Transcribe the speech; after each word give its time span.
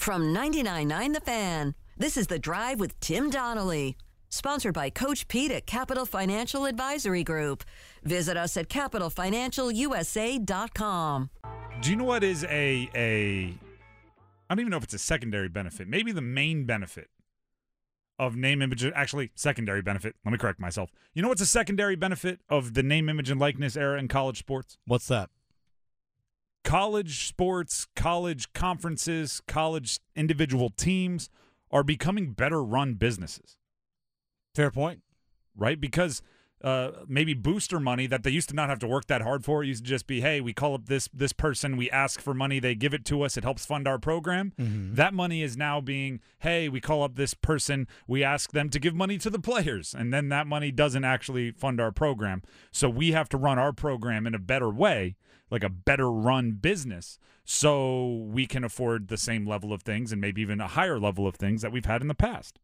From 0.00 0.34
99.9 0.34 1.12
The 1.12 1.20
Fan, 1.20 1.74
this 1.98 2.16
is 2.16 2.28
The 2.28 2.38
Drive 2.38 2.80
with 2.80 2.98
Tim 3.00 3.28
Donnelly. 3.28 3.98
Sponsored 4.30 4.72
by 4.72 4.88
Coach 4.88 5.28
Pete 5.28 5.50
at 5.50 5.66
Capital 5.66 6.06
Financial 6.06 6.64
Advisory 6.64 7.22
Group. 7.22 7.64
Visit 8.02 8.38
us 8.38 8.56
at 8.56 8.70
capitalfinancialusa.com. 8.70 11.30
Do 11.82 11.90
you 11.90 11.96
know 11.96 12.04
what 12.04 12.24
is 12.24 12.44
a 12.44 12.88
a 12.94 13.52
I 14.48 14.54
don't 14.54 14.60
even 14.60 14.70
know 14.70 14.78
if 14.78 14.84
it's 14.84 14.94
a 14.94 14.98
secondary 14.98 15.50
benefit. 15.50 15.86
Maybe 15.86 16.12
the 16.12 16.22
main 16.22 16.64
benefit 16.64 17.08
of 18.18 18.36
name 18.36 18.62
image 18.62 18.82
actually 18.82 19.32
secondary 19.34 19.82
benefit. 19.82 20.14
Let 20.24 20.32
me 20.32 20.38
correct 20.38 20.60
myself. 20.60 20.90
You 21.12 21.20
know 21.20 21.28
what's 21.28 21.42
a 21.42 21.46
secondary 21.46 21.96
benefit 21.96 22.40
of 22.48 22.72
the 22.72 22.82
name 22.82 23.10
image 23.10 23.28
and 23.28 23.38
likeness 23.38 23.76
era 23.76 23.98
in 23.98 24.08
college 24.08 24.38
sports? 24.38 24.78
What's 24.86 25.08
that? 25.08 25.28
College 26.64 27.26
sports, 27.26 27.86
college 27.96 28.52
conferences, 28.52 29.40
college 29.48 29.98
individual 30.14 30.70
teams 30.70 31.30
are 31.70 31.82
becoming 31.82 32.32
better 32.32 32.62
run 32.62 32.94
businesses. 32.94 33.56
Fair 34.54 34.70
point. 34.70 35.00
right? 35.56 35.80
Because 35.80 36.22
uh, 36.62 36.90
maybe 37.08 37.32
booster 37.32 37.80
money 37.80 38.06
that 38.06 38.22
they 38.22 38.30
used 38.30 38.50
to 38.50 38.54
not 38.54 38.68
have 38.68 38.78
to 38.80 38.86
work 38.86 39.06
that 39.06 39.22
hard 39.22 39.44
for. 39.44 39.62
It 39.64 39.68
used 39.68 39.84
to 39.84 39.88
just 39.88 40.06
be, 40.06 40.20
hey, 40.20 40.40
we 40.42 40.52
call 40.52 40.74
up 40.74 40.86
this 40.86 41.08
this 41.14 41.32
person, 41.32 41.76
we 41.78 41.90
ask 41.90 42.20
for 42.20 42.34
money, 42.34 42.58
they 42.60 42.74
give 42.74 42.92
it 42.92 43.04
to 43.06 43.22
us, 43.22 43.38
it 43.38 43.44
helps 43.44 43.64
fund 43.64 43.88
our 43.88 43.98
program. 43.98 44.52
That 44.58 45.14
money 45.14 45.42
is 45.42 45.56
now 45.56 45.80
being, 45.80 46.20
hey, 46.40 46.68
we 46.68 46.80
call 46.80 47.02
up 47.02 47.14
this 47.14 47.32
person, 47.32 47.88
we 48.06 48.22
ask 48.22 48.52
them 48.52 48.68
to 48.70 48.78
give 48.78 48.94
money 48.94 49.16
to 49.18 49.30
the 49.30 49.38
players, 49.38 49.94
and 49.94 50.12
then 50.12 50.28
that 50.28 50.46
money 50.46 50.70
doesn't 50.70 51.04
actually 51.04 51.50
fund 51.52 51.80
our 51.80 51.92
program. 51.92 52.42
So 52.70 52.90
we 52.90 53.12
have 53.12 53.30
to 53.30 53.38
run 53.38 53.58
our 53.58 53.72
program 53.72 54.26
in 54.26 54.34
a 54.34 54.38
better 54.38 54.68
way, 54.68 55.16
like 55.50 55.64
a 55.64 55.68
better 55.68 56.10
run 56.10 56.52
business, 56.52 57.18
so 57.44 58.26
we 58.30 58.46
can 58.46 58.64
afford 58.64 59.08
the 59.08 59.16
same 59.16 59.46
level 59.46 59.72
of 59.72 59.82
things 59.82 60.12
and 60.12 60.20
maybe 60.20 60.40
even 60.42 60.60
a 60.60 60.68
higher 60.68 60.98
level 60.98 61.26
of 61.26 61.36
things 61.36 61.62
that 61.62 61.72
we've 61.72 61.86
had 61.86 62.00
in 62.02 62.08
the 62.08 62.14
past 62.14 62.58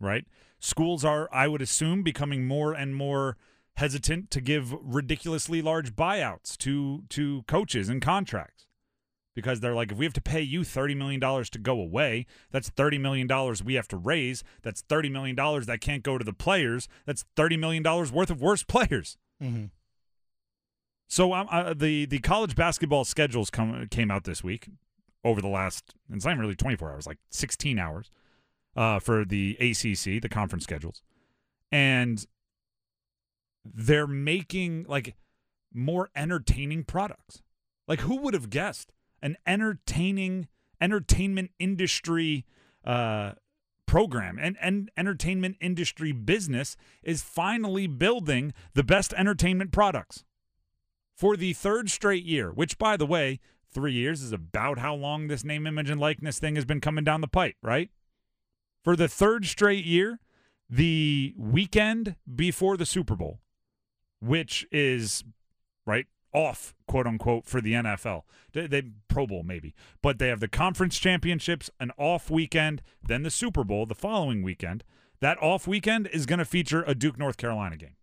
right? 0.00 0.26
Schools 0.60 1.04
are, 1.04 1.28
I 1.32 1.48
would 1.48 1.62
assume, 1.62 2.02
becoming 2.02 2.46
more 2.46 2.72
and 2.72 2.94
more 2.94 3.36
hesitant 3.74 4.30
to 4.32 4.40
give 4.40 4.74
ridiculously 4.82 5.62
large 5.62 5.94
buyouts 5.94 6.56
to 6.58 7.04
to 7.08 7.42
coaches 7.46 7.88
and 7.88 8.02
contracts 8.02 8.66
because 9.36 9.60
they're 9.60 9.74
like, 9.74 9.92
if 9.92 9.98
we 9.98 10.04
have 10.04 10.12
to 10.14 10.20
pay 10.20 10.40
you 10.40 10.64
thirty 10.64 10.94
million 10.94 11.20
dollars 11.20 11.48
to 11.50 11.58
go 11.58 11.80
away, 11.80 12.26
that's 12.50 12.70
thirty 12.70 12.98
million 12.98 13.26
dollars 13.26 13.62
we 13.62 13.74
have 13.74 13.88
to 13.88 13.96
raise. 13.96 14.42
That's 14.62 14.80
thirty 14.80 15.08
million 15.08 15.36
dollars 15.36 15.66
that 15.66 15.80
can't 15.80 16.02
go 16.02 16.18
to 16.18 16.24
the 16.24 16.32
players. 16.32 16.88
That's 17.06 17.24
thirty 17.36 17.56
million 17.56 17.82
dollars 17.82 18.10
worth 18.10 18.30
of 18.30 18.40
worse 18.40 18.62
players. 18.64 19.16
Mm-hmm. 19.42 19.66
So 21.08 21.32
um, 21.32 21.48
uh, 21.50 21.74
the 21.74 22.04
the 22.04 22.18
college 22.18 22.54
basketball 22.54 23.04
schedules 23.04 23.48
come 23.50 23.88
came 23.90 24.10
out 24.10 24.24
this 24.24 24.44
week 24.44 24.68
over 25.24 25.40
the 25.40 25.48
last 25.48 25.94
it's 26.12 26.24
not 26.24 26.36
really 26.36 26.54
24 26.54 26.92
hours, 26.92 27.06
like 27.06 27.18
16 27.30 27.78
hours 27.78 28.10
uh, 28.76 28.98
for 29.00 29.24
the 29.24 29.56
ACC, 29.58 30.22
the 30.22 30.28
conference 30.30 30.64
schedules, 30.64 31.02
and 31.72 32.26
they're 33.64 34.06
making 34.06 34.84
like 34.86 35.16
more 35.72 36.10
entertaining 36.14 36.84
products. 36.84 37.42
Like 37.86 38.00
who 38.00 38.18
would 38.18 38.34
have 38.34 38.50
guessed 38.50 38.92
an 39.22 39.36
entertaining 39.46 40.48
entertainment 40.80 41.50
industry 41.58 42.44
uh, 42.84 43.32
program 43.86 44.38
and, 44.38 44.56
and 44.60 44.90
entertainment 44.96 45.56
industry 45.60 46.12
business 46.12 46.76
is 47.02 47.22
finally 47.22 47.86
building 47.86 48.52
the 48.74 48.84
best 48.84 49.14
entertainment 49.14 49.72
products 49.72 50.24
for 51.18 51.36
the 51.36 51.52
third 51.52 51.90
straight 51.90 52.24
year, 52.24 52.52
which, 52.52 52.78
by 52.78 52.96
the 52.96 53.04
way, 53.04 53.40
three 53.68 53.92
years 53.92 54.22
is 54.22 54.30
about 54.30 54.78
how 54.78 54.94
long 54.94 55.26
this 55.26 55.44
name, 55.44 55.66
image, 55.66 55.90
and 55.90 56.00
likeness 56.00 56.38
thing 56.38 56.54
has 56.54 56.64
been 56.64 56.80
coming 56.80 57.02
down 57.02 57.20
the 57.20 57.26
pipe, 57.26 57.56
right? 57.60 57.90
For 58.84 58.94
the 58.94 59.08
third 59.08 59.44
straight 59.44 59.84
year, 59.84 60.20
the 60.70 61.34
weekend 61.36 62.14
before 62.32 62.76
the 62.76 62.86
Super 62.86 63.16
Bowl, 63.16 63.40
which 64.20 64.64
is, 64.70 65.24
right, 65.84 66.06
off, 66.32 66.72
quote 66.86 67.08
unquote, 67.08 67.46
for 67.46 67.60
the 67.60 67.72
NFL. 67.72 68.22
They, 68.52 68.68
they 68.68 68.82
Pro 69.08 69.26
Bowl 69.26 69.42
maybe, 69.42 69.74
but 70.00 70.20
they 70.20 70.28
have 70.28 70.38
the 70.38 70.46
conference 70.46 71.00
championships, 71.00 71.68
an 71.80 71.90
off 71.98 72.30
weekend, 72.30 72.80
then 73.02 73.24
the 73.24 73.30
Super 73.30 73.64
Bowl 73.64 73.86
the 73.86 73.94
following 73.96 74.44
weekend. 74.44 74.84
That 75.20 75.42
off 75.42 75.66
weekend 75.66 76.06
is 76.12 76.26
going 76.26 76.38
to 76.38 76.44
feature 76.44 76.84
a 76.86 76.94
Duke 76.94 77.18
North 77.18 77.38
Carolina 77.38 77.76
game. 77.76 77.96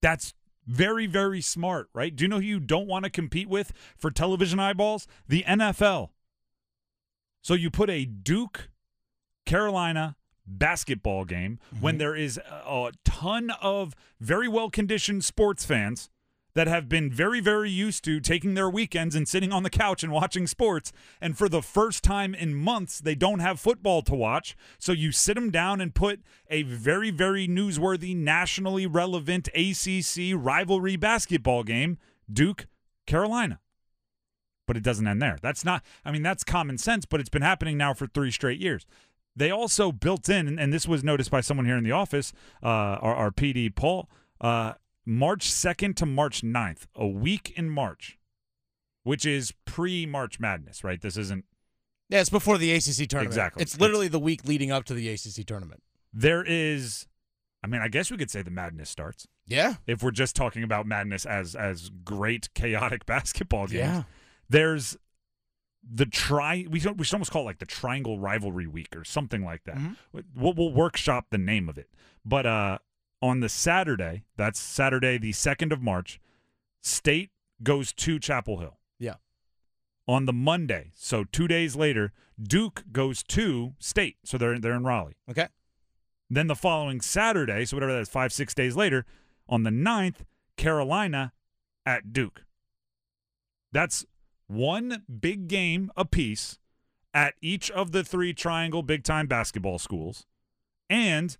That's 0.00 0.34
very, 0.68 1.06
very 1.06 1.40
smart, 1.40 1.88
right? 1.94 2.14
Do 2.14 2.22
you 2.22 2.28
know 2.28 2.36
who 2.36 2.46
you 2.46 2.60
don't 2.60 2.86
want 2.86 3.04
to 3.04 3.10
compete 3.10 3.48
with 3.48 3.72
for 3.96 4.10
television 4.10 4.60
eyeballs? 4.60 5.08
The 5.26 5.42
NFL. 5.44 6.10
So 7.42 7.54
you 7.54 7.70
put 7.70 7.88
a 7.88 8.04
Duke 8.04 8.68
Carolina 9.46 10.16
basketball 10.46 11.24
game 11.24 11.58
when 11.80 11.94
mm-hmm. 11.94 11.98
there 11.98 12.14
is 12.14 12.38
a, 12.38 12.62
a 12.66 12.92
ton 13.04 13.50
of 13.62 13.94
very 14.20 14.48
well 14.48 14.70
conditioned 14.70 15.24
sports 15.24 15.64
fans 15.64 16.10
that 16.58 16.66
have 16.66 16.88
been 16.88 17.08
very, 17.08 17.38
very 17.38 17.70
used 17.70 18.02
to 18.02 18.18
taking 18.18 18.54
their 18.54 18.68
weekends 18.68 19.14
and 19.14 19.28
sitting 19.28 19.52
on 19.52 19.62
the 19.62 19.70
couch 19.70 20.02
and 20.02 20.12
watching 20.12 20.44
sports. 20.44 20.90
And 21.20 21.38
for 21.38 21.48
the 21.48 21.62
first 21.62 22.02
time 22.02 22.34
in 22.34 22.52
months, 22.52 22.98
they 22.98 23.14
don't 23.14 23.38
have 23.38 23.60
football 23.60 24.02
to 24.02 24.14
watch. 24.16 24.56
So 24.76 24.90
you 24.90 25.12
sit 25.12 25.36
them 25.36 25.52
down 25.52 25.80
and 25.80 25.94
put 25.94 26.20
a 26.50 26.64
very, 26.64 27.12
very 27.12 27.46
newsworthy, 27.46 28.16
nationally 28.16 28.88
relevant 28.88 29.46
ACC 29.54 30.34
rivalry 30.34 30.96
basketball 30.96 31.62
game, 31.62 31.96
Duke, 32.28 32.66
Carolina. 33.06 33.60
But 34.66 34.76
it 34.76 34.82
doesn't 34.82 35.06
end 35.06 35.22
there. 35.22 35.38
That's 35.40 35.64
not, 35.64 35.84
I 36.04 36.10
mean, 36.10 36.24
that's 36.24 36.42
common 36.42 36.76
sense, 36.76 37.06
but 37.06 37.20
it's 37.20 37.28
been 37.28 37.40
happening 37.40 37.78
now 37.78 37.94
for 37.94 38.08
three 38.08 38.32
straight 38.32 38.58
years. 38.58 38.84
They 39.36 39.52
also 39.52 39.92
built 39.92 40.28
in, 40.28 40.58
and, 40.58 40.72
this 40.72 40.88
was 40.88 41.04
noticed 41.04 41.30
by 41.30 41.40
someone 41.40 41.66
here 41.66 41.76
in 41.76 41.84
the 41.84 41.92
office, 41.92 42.32
uh, 42.64 42.66
our, 42.66 43.14
our 43.14 43.30
PD, 43.30 43.72
Paul, 43.72 44.10
uh, 44.40 44.72
March 45.10 45.50
2nd 45.50 45.96
to 45.96 46.04
March 46.06 46.42
9th, 46.42 46.86
a 46.94 47.06
week 47.06 47.50
in 47.56 47.70
March, 47.70 48.18
which 49.04 49.24
is 49.24 49.54
pre 49.64 50.04
March 50.04 50.38
Madness, 50.38 50.84
right? 50.84 51.00
This 51.00 51.16
isn't, 51.16 51.46
Yeah, 52.10 52.20
it's 52.20 52.28
before 52.28 52.58
the 52.58 52.72
ACC 52.72 53.08
tournament. 53.08 53.28
Exactly. 53.28 53.62
It's 53.62 53.80
literally 53.80 54.08
the 54.08 54.18
week 54.18 54.44
leading 54.46 54.70
up 54.70 54.84
to 54.84 54.94
the 54.94 55.08
ACC 55.08 55.46
tournament. 55.46 55.82
there 56.12 56.44
is, 56.46 57.06
I 57.64 57.68
mean, 57.68 57.80
I 57.80 57.88
guess 57.88 58.10
we 58.10 58.16
could 58.18 58.30
say 58.30 58.42
the 58.42 58.50
madness 58.50 58.90
starts 58.90 59.26
Yeah. 59.46 59.76
if 59.86 60.02
we're 60.02 60.10
just 60.10 60.36
talking 60.36 60.62
about 60.62 60.86
madness 60.86 61.24
as 61.24 61.54
as 61.56 61.90
great 62.04 62.52
chaotic 62.54 63.06
basketball 63.14 63.66
games. 63.66 63.78
Yeah. 63.78 64.02
There's 64.50 64.96
the 65.90 66.04
tri 66.06 66.66
we 66.68 66.80
should, 66.80 66.98
we 66.98 67.04
should 67.06 67.14
almost 67.14 67.30
call 67.30 67.42
it 67.42 67.46
like 67.46 67.58
the 67.60 67.66
triangle 67.66 68.18
rivalry 68.18 68.66
week 68.66 68.94
or 68.94 69.04
something 69.04 69.42
like 69.42 69.64
that. 69.64 69.76
Mhm. 69.76 69.96
We'll, 70.34 70.52
we'll 70.52 70.72
workshop 70.72 71.26
the 71.30 71.38
name 71.38 71.68
of 71.70 71.78
it. 71.78 71.88
But 72.26 72.44
uh 72.46 72.78
on 73.20 73.40
the 73.40 73.48
Saturday, 73.48 74.24
that's 74.36 74.60
Saturday 74.60 75.18
the 75.18 75.32
2nd 75.32 75.72
of 75.72 75.82
March, 75.82 76.20
State 76.80 77.30
goes 77.62 77.92
to 77.92 78.18
Chapel 78.18 78.58
Hill. 78.58 78.78
Yeah. 78.98 79.14
On 80.06 80.26
the 80.26 80.32
Monday, 80.32 80.92
so 80.94 81.24
2 81.24 81.48
days 81.48 81.76
later, 81.76 82.12
Duke 82.40 82.84
goes 82.92 83.22
to 83.24 83.74
State. 83.78 84.16
So 84.24 84.38
they're 84.38 84.58
they're 84.58 84.74
in 84.74 84.84
Raleigh. 84.84 85.16
Okay. 85.30 85.48
Then 86.30 86.46
the 86.46 86.54
following 86.54 87.00
Saturday, 87.00 87.64
so 87.64 87.76
whatever 87.76 87.92
that 87.94 88.00
is, 88.00 88.08
five, 88.08 88.32
six 88.32 88.54
days 88.54 88.76
later, 88.76 89.04
on 89.48 89.62
the 89.62 89.70
9th, 89.70 90.24
Carolina 90.56 91.32
at 91.86 92.12
Duke. 92.12 92.42
That's 93.72 94.04
one 94.46 95.04
big 95.20 95.48
game 95.48 95.90
apiece 95.96 96.58
at 97.14 97.34
each 97.40 97.70
of 97.70 97.92
the 97.92 98.04
three 98.04 98.32
triangle 98.32 98.82
big 98.82 99.04
time 99.04 99.26
basketball 99.26 99.78
schools. 99.78 100.26
And 100.90 101.36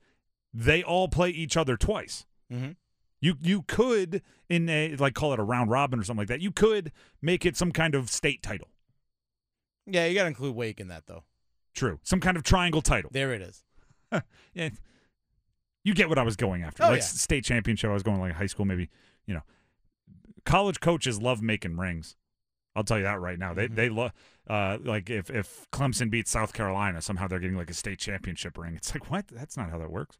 they 0.53 0.83
all 0.83 1.09
play 1.09 1.31
each 1.31 1.57
other 1.57 1.77
twice. 1.77 2.27
Mm-hmm. 2.53 2.73
You 3.21 3.35
you 3.41 3.63
could 3.63 4.23
in 4.49 4.69
a 4.69 4.95
like 4.97 5.15
call 5.15 5.33
it 5.33 5.39
a 5.41 5.43
round 5.43 5.71
robin 5.71 5.99
or 5.99 6.05
something 6.05 6.21
like 6.23 6.29
that. 6.29 6.41
You 6.41 6.53
could 6.53 6.93
make 7.21 7.45
it 7.45 7.57
some 7.57 7.73
kind 7.73 7.95
of 7.95 8.09
state 8.11 8.43
title. 8.43 8.69
Yeah, 9.87 10.07
you 10.07 10.15
got 10.15 10.23
to 10.23 10.29
include 10.29 10.55
Wake 10.55 10.81
in 10.81 10.89
that 10.89 11.07
though. 11.07 11.25
True. 11.75 11.99
Some 12.03 12.21
kind 12.21 12.37
of 12.37 12.43
triangle 12.43 12.83
title. 12.83 13.11
There 13.13 13.33
it 13.33 13.43
is. 13.43 13.65
yeah, 14.55 14.69
you 15.85 15.95
get 15.95 16.09
what 16.09 16.19
I 16.19 16.23
was 16.23 16.37
going 16.37 16.63
after. 16.63 16.85
Oh, 16.85 16.89
like 16.89 16.99
yeah. 17.01 17.05
state 17.05 17.45
championship, 17.45 17.91
I 17.91 17.95
was 17.95 18.03
going 18.03 18.21
like 18.21 18.33
high 18.33 18.47
school, 18.47 18.65
maybe. 18.65 18.89
You 19.27 19.35
know, 19.35 19.43
college 20.45 20.81
coaches 20.81 21.21
love 21.21 21.43
making 21.43 21.77
rings. 21.77 22.17
I'll 22.77 22.85
tell 22.85 22.99
you 22.99 23.05
that 23.05 23.21
right 23.21 23.39
now. 23.39 23.55
They 23.55 23.69
Mhm. 23.69 23.75
they 23.75 23.89
love 23.89 24.13
uh, 24.49 24.79
like 24.83 25.11
if 25.11 25.29
if 25.31 25.67
Clemson 25.73 26.11
beats 26.11 26.31
South 26.31 26.53
Carolina, 26.53 27.03
somehow 27.03 27.27
they're 27.29 27.41
getting 27.41 27.57
like 27.57 27.71
a 27.71 27.75
state 27.75 27.99
championship 27.99 28.57
ring. 28.57 28.75
It's 28.77 28.95
like 28.95 29.11
what? 29.11 29.27
That's 29.29 29.57
not 29.57 29.71
how 29.71 29.79
that 29.79 29.91
works. 29.91 30.17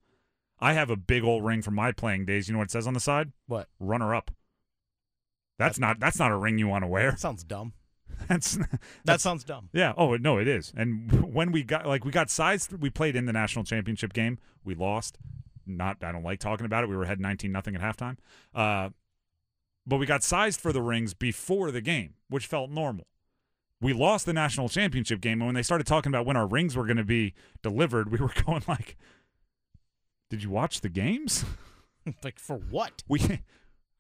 I 0.61 0.73
have 0.73 0.91
a 0.91 0.97
big 0.97 1.23
old 1.25 1.45
ring 1.45 1.63
from 1.63 1.75
my 1.75 1.93
playing 1.93 2.25
days. 2.27 2.49
You 2.49 2.53
know 2.55 2.59
what 2.59 2.69
it 2.69 2.71
says 2.73 2.87
on 2.87 2.95
the 2.95 3.01
side? 3.01 3.33
What? 3.47 3.69
Runner 3.79 4.15
up. 4.15 4.31
That's 5.59 5.79
not 5.79 5.99
that's 6.01 6.19
not 6.19 6.31
a 6.31 6.37
ring 6.37 6.59
you 6.59 6.69
want 6.69 6.85
to 6.85 6.89
wear. 6.89 7.17
Sounds 7.17 7.43
dumb. 7.45 7.73
That's 8.29 8.59
That 9.05 9.21
sounds 9.21 9.45
dumb. 9.45 9.69
yeah. 9.73 9.93
Oh 9.97 10.17
no, 10.17 10.39
it 10.39 10.49
is. 10.49 10.73
And 10.77 11.33
when 11.35 11.53
we 11.53 11.63
got 11.63 11.87
like 11.87 12.05
we 12.05 12.11
got 12.11 12.31
sized, 12.31 12.73
we 12.73 12.91
played 12.91 13.15
in 13.17 13.27
the 13.27 13.33
national 13.33 13.65
championship 13.65 14.13
game. 14.13 14.39
We 14.65 14.75
lost. 14.75 15.19
Not 15.67 16.03
I 16.03 16.11
don't 16.13 16.25
like 16.25 16.41
talking 16.41 16.65
about 16.67 16.83
it. 16.85 16.89
We 16.89 16.97
were 16.97 17.03
ahead 17.05 17.21
nineteen 17.21 17.53
nothing 17.53 17.77
at 17.77 17.81
halftime. 17.81 18.17
Uh, 18.55 18.91
but 19.87 19.99
we 19.99 20.07
got 20.07 20.23
sized 20.23 20.61
for 20.61 20.73
the 20.73 20.83
rings 20.83 21.15
before 21.15 21.71
the 21.71 21.81
game, 21.81 22.15
which 22.29 22.47
felt 22.47 22.71
normal. 22.71 23.07
we 23.81 23.93
lost 23.93 24.27
the 24.27 24.33
national 24.33 24.69
championship 24.69 25.21
game, 25.21 25.41
and 25.41 25.47
when 25.47 25.55
they 25.55 25.63
started 25.63 25.87
talking 25.87 26.11
about 26.11 26.27
when 26.27 26.37
our 26.37 26.47
rings 26.47 26.77
were 26.77 26.85
going 26.87 26.97
to 26.97 27.05
be 27.05 27.35
delivered, 27.63 28.11
we 28.11 28.19
were 28.19 28.33
going 28.47 28.63
like, 28.67 28.97
"Did 30.31 30.43
you 30.43 30.51
watch 30.51 30.81
the 30.81 30.89
games? 30.89 31.45
like 32.25 32.39
for 32.39 32.57
what? 32.57 33.03
We, 33.09 33.43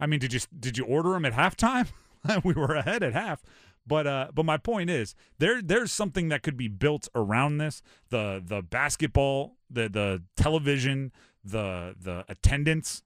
I 0.00 0.06
mean, 0.06 0.20
did 0.20 0.32
you 0.32 0.40
did 0.58 0.78
you 0.78 0.84
order 0.84 1.10
them 1.10 1.24
at 1.24 1.32
halftime? 1.32 1.88
we 2.44 2.54
were 2.54 2.74
ahead 2.74 3.02
at 3.02 3.12
half." 3.12 3.42
But 3.86 4.06
uh, 4.06 4.28
but 4.34 4.44
my 4.44 4.58
point 4.58 4.90
is 4.90 5.14
there 5.38 5.62
there's 5.62 5.92
something 5.92 6.28
that 6.28 6.42
could 6.42 6.56
be 6.56 6.68
built 6.68 7.08
around 7.14 7.58
this 7.58 7.82
the 8.10 8.42
the 8.44 8.60
basketball 8.60 9.56
the 9.70 9.88
the 9.88 10.22
television 10.36 11.12
the 11.42 11.94
the 11.98 12.24
attendance 12.28 13.02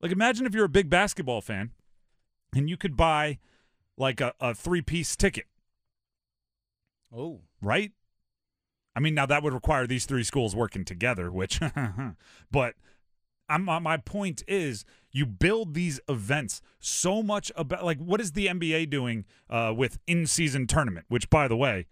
like 0.00 0.10
imagine 0.10 0.44
if 0.46 0.54
you're 0.54 0.64
a 0.64 0.68
big 0.68 0.90
basketball 0.90 1.40
fan 1.40 1.70
and 2.54 2.68
you 2.68 2.76
could 2.76 2.96
buy 2.96 3.38
like 3.96 4.20
a, 4.20 4.34
a 4.40 4.54
three 4.54 4.82
piece 4.82 5.14
ticket 5.14 5.46
Oh, 7.14 7.40
right? 7.60 7.92
I 8.94 9.00
mean, 9.00 9.14
now 9.14 9.26
that 9.26 9.42
would 9.42 9.54
require 9.54 9.86
these 9.86 10.04
three 10.04 10.24
schools 10.24 10.54
working 10.54 10.84
together, 10.84 11.30
which, 11.30 11.60
but 12.50 12.74
I'm, 13.48 13.64
my 13.64 13.96
point 13.96 14.42
is 14.46 14.84
you 15.10 15.26
build 15.26 15.74
these 15.74 16.00
events 16.08 16.60
so 16.78 17.22
much 17.22 17.50
about, 17.56 17.84
like, 17.84 17.98
what 17.98 18.20
is 18.20 18.32
the 18.32 18.46
NBA 18.46 18.90
doing 18.90 19.24
uh, 19.48 19.72
with 19.76 19.98
in 20.06 20.26
season 20.26 20.66
tournament, 20.66 21.06
which, 21.08 21.30
by 21.30 21.48
the 21.48 21.56
way, 21.56 21.86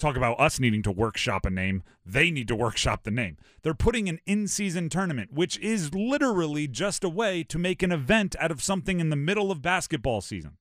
talk 0.00 0.16
about 0.16 0.40
us 0.40 0.58
needing 0.58 0.82
to 0.82 0.90
workshop 0.90 1.44
a 1.44 1.50
name. 1.50 1.82
They 2.04 2.30
need 2.30 2.48
to 2.48 2.56
workshop 2.56 3.04
the 3.04 3.10
name. 3.10 3.36
They're 3.62 3.74
putting 3.74 4.08
an 4.08 4.18
in 4.26 4.48
season 4.48 4.88
tournament, 4.88 5.32
which 5.32 5.58
is 5.58 5.94
literally 5.94 6.66
just 6.66 7.04
a 7.04 7.08
way 7.08 7.44
to 7.44 7.58
make 7.58 7.82
an 7.82 7.92
event 7.92 8.34
out 8.40 8.50
of 8.50 8.62
something 8.62 8.98
in 8.98 9.10
the 9.10 9.16
middle 9.16 9.52
of 9.52 9.62
basketball 9.62 10.20
season. 10.20 10.56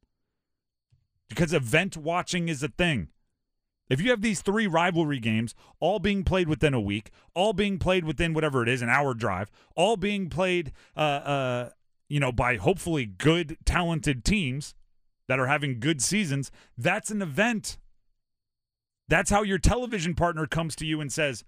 Because 1.29 1.53
event 1.53 1.95
watching 1.95 2.49
is 2.49 2.61
a 2.61 2.67
thing. 2.67 3.09
If 3.89 3.99
you 3.99 4.11
have 4.11 4.21
these 4.21 4.41
three 4.41 4.67
rivalry 4.67 5.19
games 5.19 5.55
all 5.79 5.99
being 5.99 6.23
played 6.23 6.47
within 6.47 6.73
a 6.73 6.79
week, 6.79 7.09
all 7.33 7.53
being 7.53 7.79
played 7.79 8.05
within 8.05 8.33
whatever 8.33 8.61
it 8.61 8.69
is, 8.69 8.81
an 8.81 8.89
hour 8.89 9.13
drive, 9.13 9.49
all 9.75 9.97
being 9.97 10.29
played, 10.29 10.71
uh, 10.95 10.99
uh, 10.99 11.69
you 12.07 12.19
know, 12.19 12.31
by 12.31 12.57
hopefully 12.57 13.05
good, 13.05 13.57
talented 13.65 14.23
teams 14.23 14.75
that 15.27 15.39
are 15.39 15.47
having 15.47 15.79
good 15.79 16.01
seasons, 16.01 16.51
that's 16.77 17.09
an 17.09 17.21
event. 17.21 17.77
That's 19.07 19.31
how 19.31 19.41
your 19.41 19.57
television 19.57 20.13
partner 20.13 20.45
comes 20.45 20.75
to 20.77 20.85
you 20.85 21.01
and 21.01 21.11
says, 21.11 21.43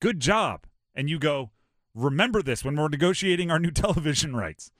"Good 0.00 0.18
job," 0.18 0.66
and 0.92 1.08
you 1.08 1.20
go, 1.20 1.52
"Remember 1.94 2.42
this 2.42 2.64
when 2.64 2.74
we're 2.74 2.88
negotiating 2.88 3.50
our 3.50 3.60
new 3.60 3.70
television 3.72 4.34
rights." 4.34 4.72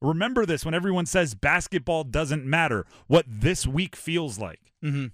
Remember 0.00 0.44
this 0.44 0.64
when 0.64 0.74
everyone 0.74 1.06
says 1.06 1.34
basketball 1.34 2.04
doesn't 2.04 2.44
matter. 2.44 2.86
What 3.06 3.24
this 3.28 3.66
week 3.66 3.96
feels 3.96 4.38
like 4.38 4.72
mm-hmm. 4.82 5.06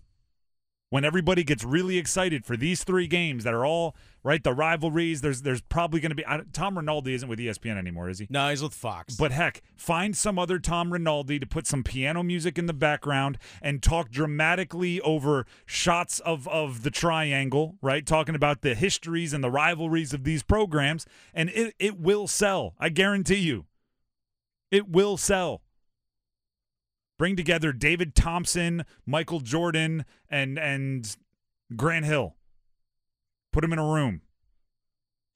When 0.90 1.04
everybody 1.04 1.42
gets 1.42 1.64
really 1.64 1.96
excited 1.96 2.44
for 2.44 2.56
these 2.56 2.84
three 2.84 3.06
games 3.06 3.44
that 3.44 3.54
are 3.54 3.64
all 3.64 3.96
right 4.22 4.44
the 4.44 4.52
rivalries 4.52 5.22
there's 5.22 5.42
there's 5.42 5.62
probably 5.62 5.98
going 6.00 6.10
to 6.10 6.16
be 6.16 6.26
I, 6.26 6.42
tom 6.52 6.76
rinaldi 6.76 7.14
isn't 7.14 7.28
with 7.28 7.38
espn 7.38 7.78
anymore 7.78 8.10
is 8.10 8.18
he? 8.18 8.26
No, 8.28 8.50
he's 8.50 8.62
with 8.62 8.74
Fox. 8.74 9.16
but 9.16 9.32
heck 9.32 9.62
find 9.76 10.14
some 10.14 10.38
other 10.38 10.58
tom 10.58 10.92
rinaldi 10.92 11.38
to 11.38 11.46
put 11.46 11.66
some 11.66 11.82
piano 11.82 12.22
music 12.22 12.58
in 12.58 12.66
the 12.66 12.74
background 12.74 13.38
and 13.62 13.82
talk 13.82 14.10
dramatically 14.10 15.00
over 15.00 15.46
shots 15.64 16.20
of 16.20 16.46
of 16.48 16.82
the 16.82 16.90
triangle 16.90 17.76
right? 17.80 18.04
Talking 18.04 18.34
about 18.34 18.60
the 18.60 18.74
histories 18.74 19.32
and 19.32 19.42
the 19.42 19.50
rivalries 19.50 20.12
of 20.12 20.24
these 20.24 20.42
programs 20.42 21.06
and 21.32 21.48
it 21.50 21.74
it 21.78 21.98
will 21.98 22.26
sell 22.26 22.74
i 22.78 22.88
guarantee 22.88 23.36
you. 23.36 23.64
It 24.70 24.88
will 24.88 25.16
sell 25.16 25.62
bring 27.20 27.36
together 27.36 27.70
David 27.70 28.14
Thompson, 28.14 28.82
Michael 29.04 29.40
Jordan, 29.40 30.06
and 30.30 30.58
and 30.58 31.14
Grant 31.76 32.06
Hill. 32.06 32.34
Put 33.52 33.60
them 33.60 33.74
in 33.74 33.78
a 33.78 33.84
room. 33.86 34.22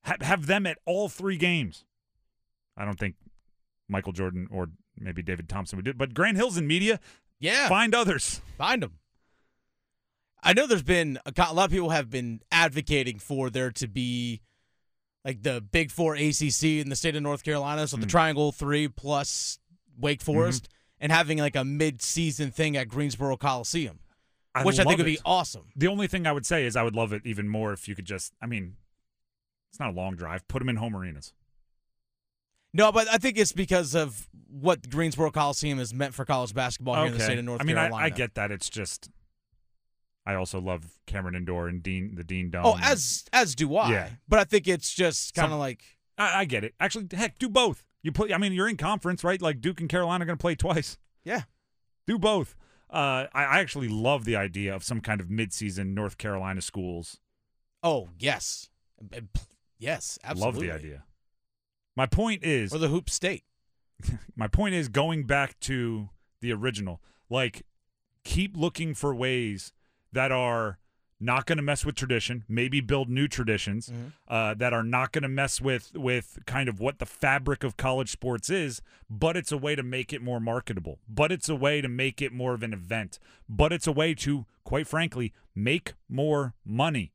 Ha- 0.05 0.17
have 0.23 0.47
them 0.47 0.67
at 0.67 0.79
all 0.87 1.11
three 1.11 1.37
games. 1.37 1.85
I 2.75 2.87
don't 2.87 2.99
think 2.99 3.17
Michael 3.87 4.13
Jordan 4.13 4.49
or 4.51 4.71
maybe 4.99 5.23
David 5.23 5.47
Thompson 5.47 5.77
would 5.77 5.85
do 5.85 5.91
it, 5.91 5.99
but 5.99 6.15
Grant 6.15 6.39
Hill's 6.39 6.57
in 6.57 6.67
media. 6.67 7.01
yeah, 7.39 7.69
Find 7.69 7.95
others. 7.95 8.41
find 8.57 8.83
them. 8.83 8.95
I 10.43 10.55
know 10.55 10.67
there's 10.67 10.83
been 10.83 11.19
a, 11.27 11.33
a 11.37 11.53
lot 11.53 11.67
of 11.67 11.71
people 11.71 11.91
have 11.91 12.09
been 12.09 12.41
advocating 12.51 13.19
for 13.19 13.51
there 13.51 13.71
to 13.73 13.87
be 13.89 14.41
like 15.23 15.43
the 15.43 15.61
Big 15.61 15.91
Four 15.91 16.15
ACC 16.15 16.63
in 16.65 16.89
the 16.89 16.97
state 16.97 17.15
of 17.15 17.23
North 17.23 17.45
Carolina, 17.45 17.87
so 17.87 17.99
the 17.99 18.07
Mm. 18.07 18.11
Triangle 18.11 18.53
Three 18.53 18.89
plus 18.89 19.59
Wake 19.99 20.21
Mm-hmm. 20.21 20.74
And 21.01 21.13
having 21.13 21.39
like 21.39 21.57
a 21.57 21.65
mid-season 21.65 22.51
thing 22.51 22.77
at 22.77 22.89
Greensboro 22.89 23.37
Coliseum, 23.37 23.99
I 24.55 24.65
which 24.65 24.77
I 24.77 24.85
think 24.85 24.91
love 24.91 24.99
would 24.99 25.07
be 25.07 25.19
awesome. 25.25 25.65
The 25.77 25.89
only 25.89 26.07
thing 26.07 26.27
I 26.27 26.33
would 26.33 26.47
say 26.47 26.65
is 26.65 26.77
I 26.77 26.83
would 26.83 26.95
love 26.95 27.13
it 27.13 27.23
even 27.25 27.49
more 27.49 27.73
if 27.73 27.89
you 27.89 27.95
could 27.95 28.05
just. 28.05 28.33
I 28.41 28.47
mean, 28.47 28.77
it's 29.71 29.81
not 29.81 29.91
a 29.91 29.93
long 29.93 30.15
drive. 30.15 30.47
Put 30.49 30.61
them 30.61 30.69
in 30.69 30.77
home 30.77 30.95
arenas. 30.97 31.33
No, 32.73 32.91
but 32.91 33.09
I 33.09 33.19
think 33.19 33.39
it's 33.39 33.53
because 33.53 33.95
of 33.95 34.29
what 34.49 34.89
Greensboro 34.89 35.31
Coliseum 35.31 35.79
is 35.79 35.93
meant 35.93 36.15
for 36.15 36.25
college 36.25 36.55
basketball 36.55 36.97
here 36.97 37.07
in 37.07 37.13
the 37.13 37.21
state 37.21 37.39
of 37.39 37.45
North 37.45 37.61
I 37.61 37.65
mean, 37.65 37.77
Carolina. 37.77 38.03
I, 38.03 38.07
I 38.07 38.11
get 38.11 38.35
that. 38.35 38.51
It's 38.51 38.71
just. 38.71 39.11
I 40.27 40.35
also 40.35 40.61
love 40.61 40.99
Cameron 41.07 41.35
Indoor 41.35 41.69
and 41.69 41.83
Dean, 41.83 42.15
the 42.15 42.25
Dean 42.25 42.51
Dome. 42.51 42.63
Oh, 42.65 42.79
as 42.83 43.25
as 43.33 43.55
do 43.55 43.77
I. 43.77 43.91
Yeah. 43.91 44.09
But 44.29 44.39
I 44.39 44.45
think 44.45 44.67
it's 44.67 44.93
just 44.93 45.35
kind 45.35 45.53
of 45.53 45.59
like 45.59 45.83
I, 46.17 46.41
I 46.41 46.45
get 46.47 46.65
it. 46.65 46.75
Actually, 46.81 47.09
heck, 47.13 47.39
do 47.39 47.49
both. 47.49 47.85
You 48.05 48.13
play. 48.13 48.33
I 48.33 48.39
mean, 48.39 48.53
you're 48.53 48.69
in 48.69 48.77
conference, 48.77 49.25
right? 49.25 49.41
Like 49.43 49.61
Duke 49.61 49.81
and 49.81 49.89
Carolina 49.89 50.23
are 50.23 50.27
going 50.27 50.39
to 50.39 50.41
play 50.43 50.55
twice. 50.55 50.99
yeah. 51.25 51.43
Do 52.07 52.19
both. 52.19 52.55
Uh, 52.91 53.27
I, 53.35 53.45
I 53.45 53.59
actually 53.61 53.89
love 53.89 54.27
the 54.27 54.37
idea 54.37 54.73
of 54.77 54.85
some 54.85 55.01
kind 55.01 55.21
of 55.23 55.29
midseason 55.29 55.95
North 55.95 56.19
Carolina 56.19 56.61
schools. 56.61 57.19
Oh 57.83 58.11
yes, 58.19 58.69
yes, 59.79 60.19
absolutely. 60.23 60.69
Love 60.69 60.81
the 60.81 60.87
idea. 60.87 61.05
My 61.97 62.07
point 62.07 62.45
is, 62.45 62.75
Or 62.75 62.79
the 62.79 62.89
hoop 62.89 63.09
state. 63.09 63.45
my 64.37 64.49
point 64.49 64.75
is 64.75 64.89
going 64.89 65.25
back 65.25 65.59
to 65.61 66.11
the 66.41 66.53
original. 66.53 67.01
Like, 67.31 67.63
keep 68.23 68.55
looking 68.57 68.95
for 68.95 69.15
ways 69.15 69.73
that 70.13 70.31
are 70.31 70.79
not 71.25 71.47
going 71.47 71.57
to 71.57 71.63
mess 71.63 71.85
with 71.85 71.95
tradition. 71.95 72.45
Maybe 72.49 72.81
build 72.81 73.09
new 73.09 73.27
traditions 73.27 73.89
Mhm. 73.89 74.13
uh, 74.29 74.55
that 74.55 74.73
are 74.73 74.83
not 74.83 75.13
going 75.13 75.23
to 75.23 75.29
mess 75.29 75.61
with 75.61 75.93
with 75.95 76.39
kind 76.47 76.69
of 76.69 76.79
what 76.81 76.99
the 76.99 77.07
fabric 77.07 77.65
of 77.65 77.77
college 77.77 78.11
sports 78.11 78.51
is. 78.51 78.83
But 79.09 79.37
it's 79.37 79.51
a 79.53 79.59
way 79.59 79.75
to 79.75 79.83
make 79.83 80.13
it 80.13 80.23
more 80.23 80.41
marketable. 80.41 81.01
But 81.09 81.33
it's 81.33 81.49
a 81.49 81.55
way 81.57 81.81
to 81.81 81.89
make 81.89 82.21
it 82.23 82.33
more 82.33 82.55
of 82.55 82.63
an 82.63 82.73
event. 82.73 83.19
But 83.49 83.73
it's 83.73 83.87
a 83.87 83.93
way 83.93 84.15
to, 84.17 84.47
quite 84.65 84.87
frankly, 84.87 85.33
make 85.55 85.95
more 86.09 86.55
money 86.65 87.13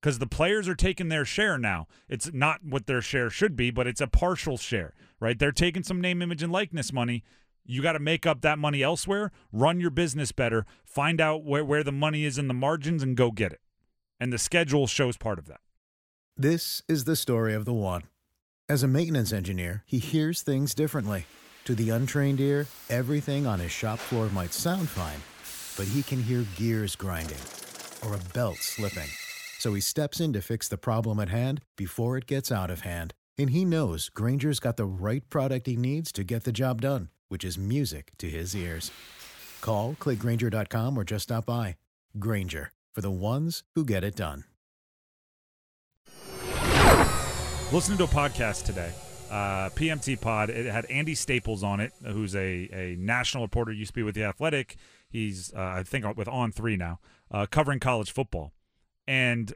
because 0.00 0.18
the 0.18 0.26
players 0.26 0.68
are 0.68 0.74
taking 0.74 1.08
their 1.08 1.24
share 1.24 1.58
now. 1.58 1.86
It's 2.08 2.32
not 2.32 2.64
what 2.64 2.86
their 2.86 3.00
share 3.02 3.30
should 3.30 3.56
be, 3.56 3.70
but 3.70 3.86
it's 3.86 4.00
a 4.00 4.06
partial 4.06 4.56
share, 4.56 4.94
right? 5.20 5.38
They're 5.38 5.52
taking 5.52 5.82
some 5.82 6.00
name, 6.00 6.22
image, 6.22 6.42
and 6.42 6.52
likeness 6.52 6.92
money. 6.92 7.24
You 7.66 7.82
got 7.82 7.92
to 7.92 7.98
make 7.98 8.26
up 8.26 8.42
that 8.42 8.58
money 8.58 8.82
elsewhere, 8.82 9.32
run 9.52 9.80
your 9.80 9.90
business 9.90 10.32
better, 10.32 10.64
find 10.84 11.20
out 11.20 11.44
where, 11.44 11.64
where 11.64 11.82
the 11.82 11.92
money 11.92 12.24
is 12.24 12.38
in 12.38 12.48
the 12.48 12.54
margins, 12.54 13.02
and 13.02 13.16
go 13.16 13.30
get 13.30 13.52
it. 13.52 13.60
And 14.20 14.32
the 14.32 14.38
schedule 14.38 14.86
shows 14.86 15.16
part 15.16 15.38
of 15.38 15.46
that. 15.46 15.60
This 16.36 16.82
is 16.88 17.04
the 17.04 17.16
story 17.16 17.54
of 17.54 17.64
the 17.64 17.74
one. 17.74 18.04
As 18.68 18.82
a 18.82 18.88
maintenance 18.88 19.32
engineer, 19.32 19.82
he 19.86 19.98
hears 19.98 20.42
things 20.42 20.74
differently. 20.74 21.26
To 21.64 21.74
the 21.74 21.90
untrained 21.90 22.40
ear, 22.40 22.66
everything 22.88 23.46
on 23.46 23.58
his 23.58 23.72
shop 23.72 23.98
floor 23.98 24.28
might 24.28 24.52
sound 24.52 24.88
fine, 24.88 25.20
but 25.76 25.92
he 25.92 26.02
can 26.02 26.22
hear 26.22 26.46
gears 26.56 26.94
grinding 26.94 27.38
or 28.04 28.14
a 28.14 28.32
belt 28.32 28.58
slipping. 28.58 29.08
So 29.58 29.74
he 29.74 29.80
steps 29.80 30.20
in 30.20 30.32
to 30.34 30.42
fix 30.42 30.68
the 30.68 30.78
problem 30.78 31.18
at 31.18 31.28
hand 31.28 31.62
before 31.76 32.16
it 32.16 32.26
gets 32.26 32.52
out 32.52 32.70
of 32.70 32.82
hand. 32.82 33.14
And 33.38 33.50
he 33.50 33.64
knows 33.64 34.08
Grainger's 34.10 34.60
got 34.60 34.76
the 34.76 34.84
right 34.84 35.28
product 35.28 35.66
he 35.66 35.76
needs 35.76 36.12
to 36.12 36.24
get 36.24 36.44
the 36.44 36.52
job 36.52 36.80
done, 36.82 37.08
which 37.28 37.44
is 37.44 37.58
music 37.58 38.12
to 38.18 38.28
his 38.28 38.54
ears. 38.54 38.90
Call, 39.60 39.96
clickgrainger.com, 39.98 40.98
or 40.98 41.04
just 41.04 41.24
stop 41.24 41.46
by. 41.46 41.76
Grainger, 42.18 42.72
for 42.94 43.00
the 43.00 43.10
ones 43.10 43.62
who 43.74 43.84
get 43.84 44.04
it 44.04 44.16
done. 44.16 44.44
Listening 47.72 47.98
to 47.98 48.04
a 48.04 48.08
podcast 48.08 48.64
today, 48.64 48.92
uh, 49.28 49.70
PMT 49.70 50.20
Pod. 50.20 50.50
It 50.50 50.66
had 50.66 50.84
Andy 50.86 51.16
Staples 51.16 51.64
on 51.64 51.80
it, 51.80 51.92
who's 52.04 52.34
a, 52.36 52.68
a 52.72 52.96
national 52.98 53.42
reporter, 53.42 53.72
used 53.72 53.90
to 53.90 53.94
be 53.94 54.04
with 54.04 54.14
The 54.14 54.22
Athletic. 54.22 54.76
He's, 55.08 55.52
uh, 55.52 55.60
I 55.60 55.82
think, 55.82 56.16
with 56.16 56.28
On 56.28 56.52
Three 56.52 56.76
now, 56.76 57.00
uh, 57.30 57.46
covering 57.50 57.80
college 57.80 58.12
football. 58.12 58.52
And 59.08 59.52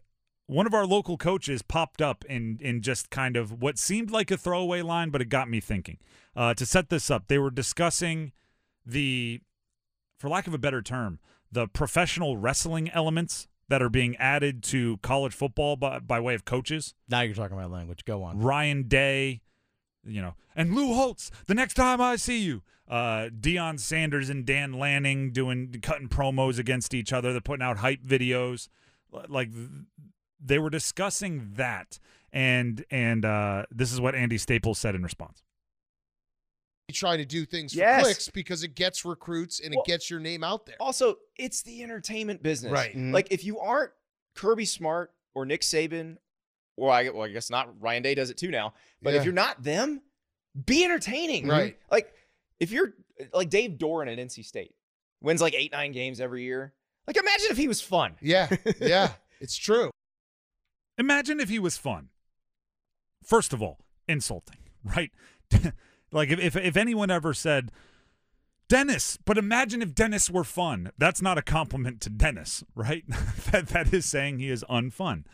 one 0.50 0.66
of 0.66 0.74
our 0.74 0.84
local 0.84 1.16
coaches 1.16 1.62
popped 1.62 2.02
up 2.02 2.24
in, 2.24 2.58
in 2.60 2.82
just 2.82 3.08
kind 3.08 3.36
of 3.36 3.62
what 3.62 3.78
seemed 3.78 4.10
like 4.10 4.32
a 4.32 4.36
throwaway 4.36 4.82
line, 4.82 5.10
but 5.10 5.20
it 5.20 5.26
got 5.26 5.48
me 5.48 5.60
thinking. 5.60 5.96
Uh, 6.34 6.52
to 6.54 6.66
set 6.66 6.88
this 6.88 7.08
up, 7.08 7.28
they 7.28 7.38
were 7.38 7.52
discussing 7.52 8.32
the, 8.84 9.40
for 10.18 10.28
lack 10.28 10.48
of 10.48 10.54
a 10.54 10.58
better 10.58 10.82
term, 10.82 11.20
the 11.52 11.68
professional 11.68 12.36
wrestling 12.36 12.90
elements 12.90 13.46
that 13.68 13.80
are 13.80 13.88
being 13.88 14.16
added 14.16 14.64
to 14.64 14.96
college 14.98 15.32
football 15.32 15.76
by, 15.76 16.00
by 16.00 16.18
way 16.18 16.34
of 16.34 16.44
coaches. 16.44 16.94
Now 17.08 17.20
you're 17.20 17.36
talking 17.36 17.56
my 17.56 17.66
language. 17.66 18.04
Go 18.04 18.24
on. 18.24 18.40
Ryan 18.40 18.88
Day, 18.88 19.42
you 20.04 20.20
know, 20.20 20.34
and 20.56 20.74
Lou 20.74 20.94
Holtz, 20.94 21.30
the 21.46 21.54
next 21.54 21.74
time 21.74 22.00
I 22.00 22.16
see 22.16 22.40
you. 22.40 22.62
Uh, 22.88 23.28
Deion 23.28 23.78
Sanders 23.78 24.28
and 24.28 24.44
Dan 24.44 24.72
Lanning 24.72 25.30
doing 25.30 25.72
cutting 25.80 26.08
promos 26.08 26.58
against 26.58 26.92
each 26.92 27.12
other. 27.12 27.30
They're 27.30 27.40
putting 27.40 27.62
out 27.64 27.76
hype 27.76 28.02
videos. 28.02 28.68
Like 29.28 29.50
they 30.44 30.58
were 30.58 30.70
discussing 30.70 31.50
that, 31.54 31.98
and 32.32 32.84
and 32.90 33.24
uh, 33.24 33.66
this 33.70 33.92
is 33.92 34.00
what 34.00 34.14
Andy 34.14 34.38
Staples 34.38 34.78
said 34.78 34.94
in 34.94 35.02
response. 35.02 35.42
trying 36.92 37.18
to 37.18 37.24
do 37.24 37.44
things 37.46 37.72
for 37.72 37.98
clicks 38.00 38.28
because 38.30 38.64
it 38.64 38.74
gets 38.74 39.04
recruits 39.04 39.60
and 39.60 39.72
Well- 39.72 39.84
it 39.84 39.86
gets 39.86 40.10
your 40.10 40.18
name 40.18 40.42
out 40.42 40.66
there. 40.66 40.74
Also, 40.80 41.18
it's 41.36 41.62
the 41.62 41.84
entertainment 41.84 42.42
business. 42.42 42.72
Right. 42.72 42.96
Mhm. 42.96 43.12
Like 43.12 43.28
if 43.30 43.44
you 43.44 43.60
aren't 43.60 43.92
Kirby 44.34 44.64
Smart 44.64 45.12
or 45.34 45.46
Nick 45.46 45.60
Saban, 45.60 46.16
or 46.76 46.90
I, 46.90 47.08
well, 47.10 47.22
I 47.22 47.28
guess 47.28 47.48
not. 47.48 47.80
Ryan 47.80 48.02
Day 48.02 48.16
does 48.16 48.30
it 48.30 48.36
too 48.38 48.50
now. 48.50 48.74
But 49.02 49.12
Yeah. 49.14 49.20
if 49.20 49.24
you're 49.24 49.32
not 49.34 49.62
them, 49.62 50.02
be 50.66 50.82
entertaining. 50.84 51.46
Right. 51.46 51.78
Like 51.92 52.12
if 52.58 52.72
you're 52.72 52.94
like 53.32 53.50
Dave 53.50 53.78
Doeren 53.78 54.10
at 54.12 54.18
NC 54.18 54.42
State, 54.44 54.74
wins 55.20 55.40
like 55.40 55.54
eight 55.54 55.70
nine 55.70 55.92
games 55.92 56.20
every 56.20 56.42
year. 56.42 56.74
Like 57.06 57.16
imagine 57.16 57.46
if 57.50 57.56
he 57.56 57.68
was 57.68 57.80
fun. 57.80 58.16
Yeah, 58.20 58.48
yeah, 58.80 59.12
it's 59.40 59.56
true. 59.56 59.89
Imagine 61.00 61.40
if 61.40 61.48
he 61.48 61.58
was 61.58 61.78
fun. 61.78 62.10
First 63.24 63.54
of 63.54 63.62
all, 63.62 63.78
insulting, 64.06 64.58
right? 64.84 65.10
like 66.12 66.28
if, 66.28 66.38
if 66.38 66.56
if 66.56 66.76
anyone 66.76 67.10
ever 67.10 67.32
said 67.32 67.72
Dennis, 68.68 69.18
but 69.24 69.38
imagine 69.38 69.80
if 69.80 69.94
Dennis 69.94 70.28
were 70.28 70.44
fun. 70.44 70.92
That's 70.98 71.22
not 71.22 71.38
a 71.38 71.42
compliment 71.42 72.02
to 72.02 72.10
Dennis, 72.10 72.62
right? 72.74 73.04
that 73.50 73.68
that 73.68 73.94
is 73.94 74.04
saying 74.04 74.38
he 74.38 74.50
is 74.50 74.62
unfun. 74.68 75.24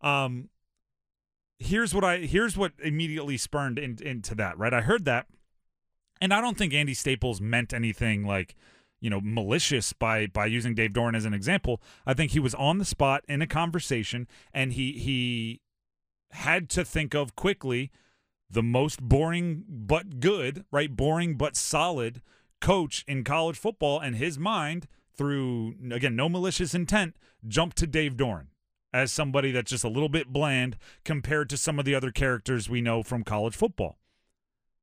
Um 0.00 0.48
here's 1.58 1.92
what 1.92 2.04
I 2.04 2.18
here's 2.18 2.56
what 2.56 2.72
immediately 2.80 3.36
spurned 3.36 3.80
in, 3.80 3.98
into 4.00 4.36
that, 4.36 4.56
right? 4.56 4.72
I 4.72 4.82
heard 4.82 5.06
that 5.06 5.26
and 6.20 6.32
I 6.32 6.40
don't 6.40 6.56
think 6.56 6.72
Andy 6.72 6.94
Staples 6.94 7.40
meant 7.40 7.72
anything 7.72 8.24
like 8.24 8.54
you 9.06 9.10
know 9.10 9.20
malicious 9.22 9.92
by 9.92 10.26
by 10.26 10.46
using 10.46 10.74
Dave 10.74 10.92
Doeren 10.92 11.14
as 11.14 11.24
an 11.24 11.32
example. 11.32 11.80
I 12.04 12.12
think 12.12 12.32
he 12.32 12.40
was 12.40 12.56
on 12.56 12.78
the 12.78 12.84
spot 12.84 13.22
in 13.28 13.40
a 13.40 13.46
conversation 13.46 14.26
and 14.52 14.72
he 14.72 14.94
he 14.94 15.60
had 16.32 16.68
to 16.70 16.84
think 16.84 17.14
of 17.14 17.36
quickly 17.36 17.92
the 18.50 18.64
most 18.64 19.00
boring 19.00 19.62
but 19.68 20.18
good, 20.18 20.64
right? 20.72 20.90
Boring 20.96 21.36
but 21.36 21.54
solid 21.54 22.20
coach 22.60 23.04
in 23.06 23.22
college 23.22 23.56
football 23.56 24.00
and 24.00 24.16
his 24.16 24.40
mind 24.40 24.88
through 25.16 25.76
again 25.92 26.16
no 26.16 26.28
malicious 26.28 26.74
intent 26.74 27.14
jumped 27.46 27.76
to 27.76 27.86
Dave 27.86 28.16
Doran 28.16 28.48
as 28.92 29.12
somebody 29.12 29.52
that's 29.52 29.70
just 29.70 29.84
a 29.84 29.88
little 29.88 30.08
bit 30.08 30.32
bland 30.32 30.76
compared 31.04 31.48
to 31.50 31.56
some 31.56 31.78
of 31.78 31.84
the 31.84 31.94
other 31.94 32.10
characters 32.10 32.68
we 32.68 32.80
know 32.80 33.04
from 33.04 33.22
college 33.22 33.54
football 33.54 33.98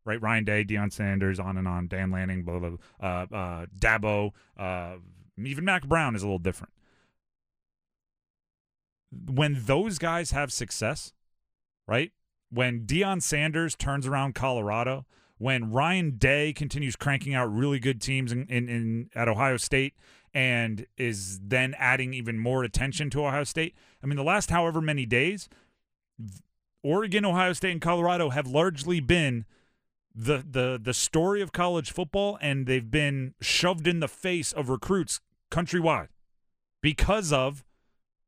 right? 0.05 0.21
Ryan 0.21 0.43
Day, 0.43 0.63
Deion 0.63 0.91
Sanders, 0.91 1.39
on 1.39 1.57
and 1.57 1.67
on, 1.67 1.87
Dan 1.87 2.11
Lanning, 2.11 2.43
blah, 2.43 2.59
blah, 2.59 2.69
blah. 2.69 2.77
Uh, 2.99 3.35
uh, 3.35 3.65
Dabo, 3.79 4.31
uh, 4.57 4.95
even 5.37 5.65
Mack 5.65 5.87
Brown 5.87 6.15
is 6.15 6.23
a 6.23 6.25
little 6.25 6.39
different. 6.39 6.73
When 9.11 9.63
those 9.65 9.97
guys 9.97 10.31
have 10.31 10.51
success, 10.51 11.13
right? 11.87 12.11
When 12.49 12.81
Deion 12.85 13.21
Sanders 13.21 13.75
turns 13.75 14.07
around 14.07 14.35
Colorado, 14.35 15.05
when 15.37 15.71
Ryan 15.71 16.17
Day 16.17 16.53
continues 16.53 16.95
cranking 16.95 17.33
out 17.33 17.53
really 17.53 17.79
good 17.79 18.01
teams 18.01 18.31
in, 18.31 18.45
in, 18.47 18.69
in 18.69 19.09
at 19.15 19.27
Ohio 19.27 19.57
State 19.57 19.93
and 20.33 20.85
is 20.97 21.39
then 21.39 21.75
adding 21.77 22.13
even 22.13 22.39
more 22.39 22.63
attention 22.63 23.09
to 23.11 23.25
Ohio 23.25 23.43
State. 23.43 23.75
I 24.03 24.07
mean, 24.07 24.17
the 24.17 24.23
last 24.23 24.49
however 24.49 24.81
many 24.81 25.05
days, 25.05 25.49
Oregon, 26.83 27.25
Ohio 27.25 27.53
State, 27.53 27.71
and 27.71 27.81
Colorado 27.81 28.29
have 28.29 28.47
largely 28.47 28.99
been 28.99 29.45
the 30.15 30.43
the 30.47 30.79
the 30.81 30.93
story 30.93 31.41
of 31.41 31.51
college 31.51 31.91
football 31.91 32.37
and 32.41 32.67
they've 32.67 32.91
been 32.91 33.33
shoved 33.41 33.87
in 33.87 33.99
the 33.99 34.07
face 34.07 34.51
of 34.51 34.69
recruits 34.69 35.19
countrywide 35.49 36.09
because 36.81 37.33
of 37.33 37.63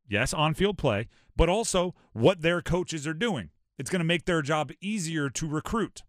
yes 0.08 0.34
on-field 0.34 0.78
play 0.78 1.08
but 1.36 1.50
also 1.50 1.94
what 2.14 2.42
their 2.42 2.62
coaches 2.62 3.06
are 3.06 3.14
doing. 3.14 3.50
It's 3.78 3.90
going 3.90 4.00
to 4.00 4.06
make 4.06 4.26
their 4.26 4.42
job 4.42 4.72
easier 4.82 5.30
to 5.30 5.48
recruit 5.48 6.04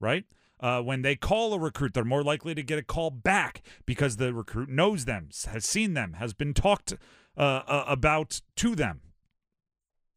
right? 0.00 0.24
Uh, 0.60 0.80
when 0.80 1.02
they 1.02 1.16
call 1.16 1.54
a 1.54 1.58
recruit 1.58 1.94
they're 1.94 2.04
more 2.04 2.22
likely 2.22 2.54
to 2.54 2.62
get 2.62 2.78
a 2.78 2.82
call 2.82 3.10
back 3.10 3.62
because 3.86 4.16
the 4.16 4.34
recruit 4.34 4.68
knows 4.68 5.06
them 5.06 5.28
has 5.48 5.64
seen 5.64 5.94
them 5.94 6.14
has 6.14 6.34
been 6.34 6.52
talked 6.52 6.94
uh, 7.36 7.84
about 7.86 8.42
to 8.56 8.74
them. 8.74 9.00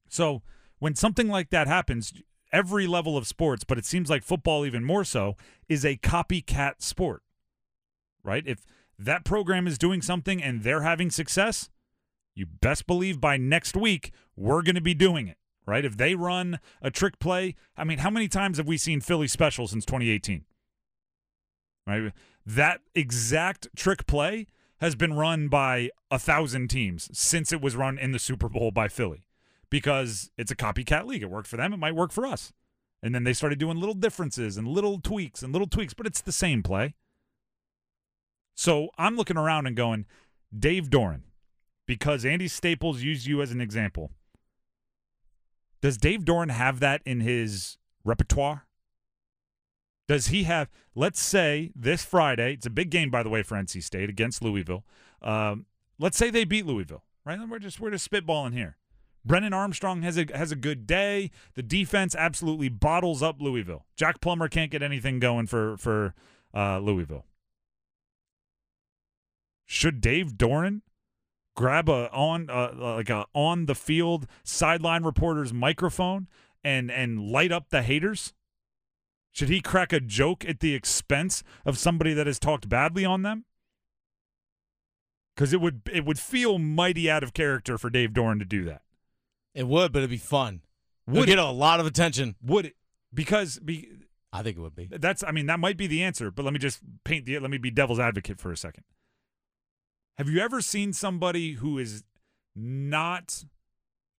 So 0.10 0.41
when 0.79 0.95
something 0.95 1.27
like 1.27 1.50
that 1.50 1.67
happens, 1.67 2.13
every 2.52 2.88
level 2.88 3.18
of 3.18 3.28
sports, 3.28 3.64
but 3.64 3.78
it 3.78 3.86
seems 3.86 4.10
like 4.10 4.24
football 4.24 4.66
even 4.66 4.84
more 4.84 5.04
so, 5.04 5.36
is 5.68 5.86
a 5.86 5.98
copycat 5.98 6.82
sport. 6.82 7.22
Right? 8.24 8.44
If 8.46 8.66
that 8.98 9.25
program 9.25 9.68
is 9.68 9.78
doing 9.78 10.02
something 10.02 10.42
and 10.42 10.64
they're 10.64 10.82
having 10.82 11.12
success, 11.12 11.70
you 12.36 12.46
best 12.46 12.88
believe 12.88 13.22
by 13.22 13.38
next 13.38 13.75
week 13.75 14.12
we're 14.36 14.62
going 14.62 14.75
to 14.75 14.82
be 14.82 14.94
doing 14.94 15.28
it. 15.28 15.38
Right? 15.66 15.86
If 15.86 15.98
they 15.98 16.16
run 16.16 16.60
a 16.82 16.92
trick 16.92 17.20
play, 17.20 17.56
I 17.75 17.84
mean, 17.84 18.00
how 18.00 18.10
many 18.10 18.28
times 18.28 18.58
have 18.58 18.68
we 18.68 18.78
seen 18.78 19.02
Philly 19.02 19.28
special 19.28 19.68
since 19.68 19.86
2018? 19.86 20.46
Right? 21.88 22.14
That 22.46 22.82
exact 22.94 23.68
trick 23.75 24.06
play 24.06 24.48
has 24.80 24.96
been 24.96 25.14
run 25.14 25.48
by 25.48 25.90
a 26.12 26.20
thousand 26.20 26.70
teams 26.70 27.10
since 27.18 27.52
it 27.52 27.62
was 27.62 27.75
run 27.75 27.98
in 27.98 28.12
the 28.12 28.20
Super 28.20 28.50
Bowl 28.50 28.72
by 28.72 28.88
Philly 28.88 29.25
because 29.69 30.31
it's 30.38 30.51
a 30.51 30.55
copycat 30.55 31.05
league. 31.05 31.24
It 31.24 31.29
worked 31.29 31.48
for 31.48 31.57
them. 31.57 31.74
It 31.74 31.77
might 31.77 31.95
work 31.95 32.12
for 32.12 32.25
us. 32.25 32.53
And 33.03 33.13
then 33.13 33.24
they 33.24 33.34
started 33.34 33.60
doing 33.60 33.77
little 33.77 33.95
differences 33.95 34.57
and 34.57 34.67
little 34.67 35.00
tweaks 35.00 35.43
and 35.43 35.53
little 35.53 35.67
tweaks, 35.67 35.93
but 35.93 36.07
it's 36.07 36.22
the 36.22 36.31
same 36.31 36.63
play. 36.63 36.95
So 38.55 38.89
I'm 38.98 39.17
looking 39.17 39.38
around 39.38 39.67
and 39.67 39.75
going, 39.75 40.05
Dave 40.57 40.89
Doeren, 40.89 41.22
because 41.86 42.25
Andy 42.25 42.48
Staples 42.48 43.01
used 43.01 43.27
you 43.27 43.41
as 43.41 43.51
an 43.51 43.62
example. 43.62 44.12
Does 45.81 45.98
Dave 45.98 46.22
Doeren 46.22 46.50
have 46.50 46.79
that 46.79 47.01
in 47.05 47.19
his 47.19 47.77
repertoire? 48.03 48.65
Does 50.07 50.27
he 50.27 50.43
have, 50.43 50.69
let's 50.93 51.22
say 51.22 51.72
this 51.75 52.05
Friday, 52.05 52.53
it's 52.53 52.65
a 52.65 52.72
big 52.72 52.89
game, 52.89 53.10
by 53.10 53.24
the 53.24 53.29
way, 53.29 53.43
for 53.43 53.55
NC 53.55 53.84
State 53.84 54.10
against 54.10 54.41
Louisville. 54.41 54.86
Um, 55.22 55.65
let's 56.00 56.17
say 56.17 56.29
they 56.29 56.43
beat 56.43 56.65
Louisville, 56.65 57.03
right? 57.25 57.39
We're 57.48 57.60
just, 57.60 57.79
we're 57.79 57.91
just 57.91 58.10
spitballing 58.10 58.53
here. 58.53 58.77
Brennan 59.25 59.53
Armstrong 59.53 60.03
has 60.03 60.17
a 60.17 60.25
has 60.34 60.51
a 60.51 60.55
good 60.55 60.86
day. 60.86 61.32
The 61.55 61.63
defense 61.63 62.15
absolutely 62.15 62.70
bottles 62.70 63.24
up 63.24 63.41
Louisville. 63.41 63.86
Jack 63.96 64.22
Plummer 64.22 64.48
can't 64.48 64.70
get 64.70 64.84
anything 64.84 65.20
going 65.20 65.48
for 65.48 65.77
for 65.77 66.13
uh, 66.53 66.77
Louisville. 66.79 67.25
Should 69.65 70.00
Dave 70.00 70.38
Doeren 70.38 70.82
grab 71.55 71.89
a 71.89 72.12
on 72.12 72.50
uh, 72.51 72.74
like 72.77 73.10
a 73.10 73.25
on 73.34 73.65
the 73.65 73.74
field 73.74 74.27
sideline 74.44 75.03
reporter's 75.03 75.51
microphone 75.51 76.27
and 76.63 76.91
and 76.91 77.20
light 77.20 77.51
up 77.51 77.70
the 77.70 77.82
haters? 77.82 78.34
Should 79.32 79.50
he 79.50 79.60
crack 79.60 79.91
a 79.91 80.00
joke 80.00 80.46
at 80.46 80.60
the 80.60 80.75
expense 80.75 81.44
of 81.65 81.79
somebody 81.79 82.13
that 82.13 82.27
has 82.27 82.39
talked 82.39 82.70
badly 82.70 83.03
on 83.03 83.24
them? 83.24 83.46
Because 85.36 85.51
it 85.51 85.60
would 85.60 85.82
it 85.91 86.05
would 86.05 86.20
feel 86.20 86.60
mighty 86.60 87.10
out 87.10 87.24
of 87.24 87.34
character 87.34 87.79
for 87.79 87.89
Dave 87.89 88.12
Doeren 88.12 88.38
to 88.38 88.46
do 88.46 88.63
that. 88.65 88.84
It 89.55 89.67
would, 89.67 89.91
but 89.91 90.00
it'd 90.00 90.09
be 90.12 90.17
fun. 90.17 90.62
Would 91.07 91.25
get 91.27 91.39
a 91.39 91.45
lot 91.45 91.79
of 91.79 91.85
attention. 91.88 92.35
Would 92.43 92.67
it? 92.67 92.75
Because 93.13 93.57
be, 93.59 93.89
I 94.33 94.43
think 94.43 94.57
it 94.57 94.62
would 94.62 94.75
be. 94.75 94.89
that's 94.91 95.24
I 95.24 95.31
mean 95.31 95.45
that 95.47 95.59
might 95.59 95.77
be 95.77 95.88
the 95.88 96.03
answer, 96.03 96.29
but 96.29 96.43
let 96.43 96.53
me 96.53 96.59
just 96.59 96.81
paint 97.03 97.25
the 97.25 97.39
let 97.39 97.50
me 97.50 97.57
be 97.57 97.71
devil's 97.71 98.00
advocate 98.00 98.39
for 98.39 98.51
a 98.51 98.57
second. 98.57 98.83
Have 100.17 100.29
you 100.29 100.39
ever 100.39 100.62
seen 100.62 100.93
somebody 100.93 101.53
who 101.53 101.77
is 101.77 102.03
not 102.55 103.43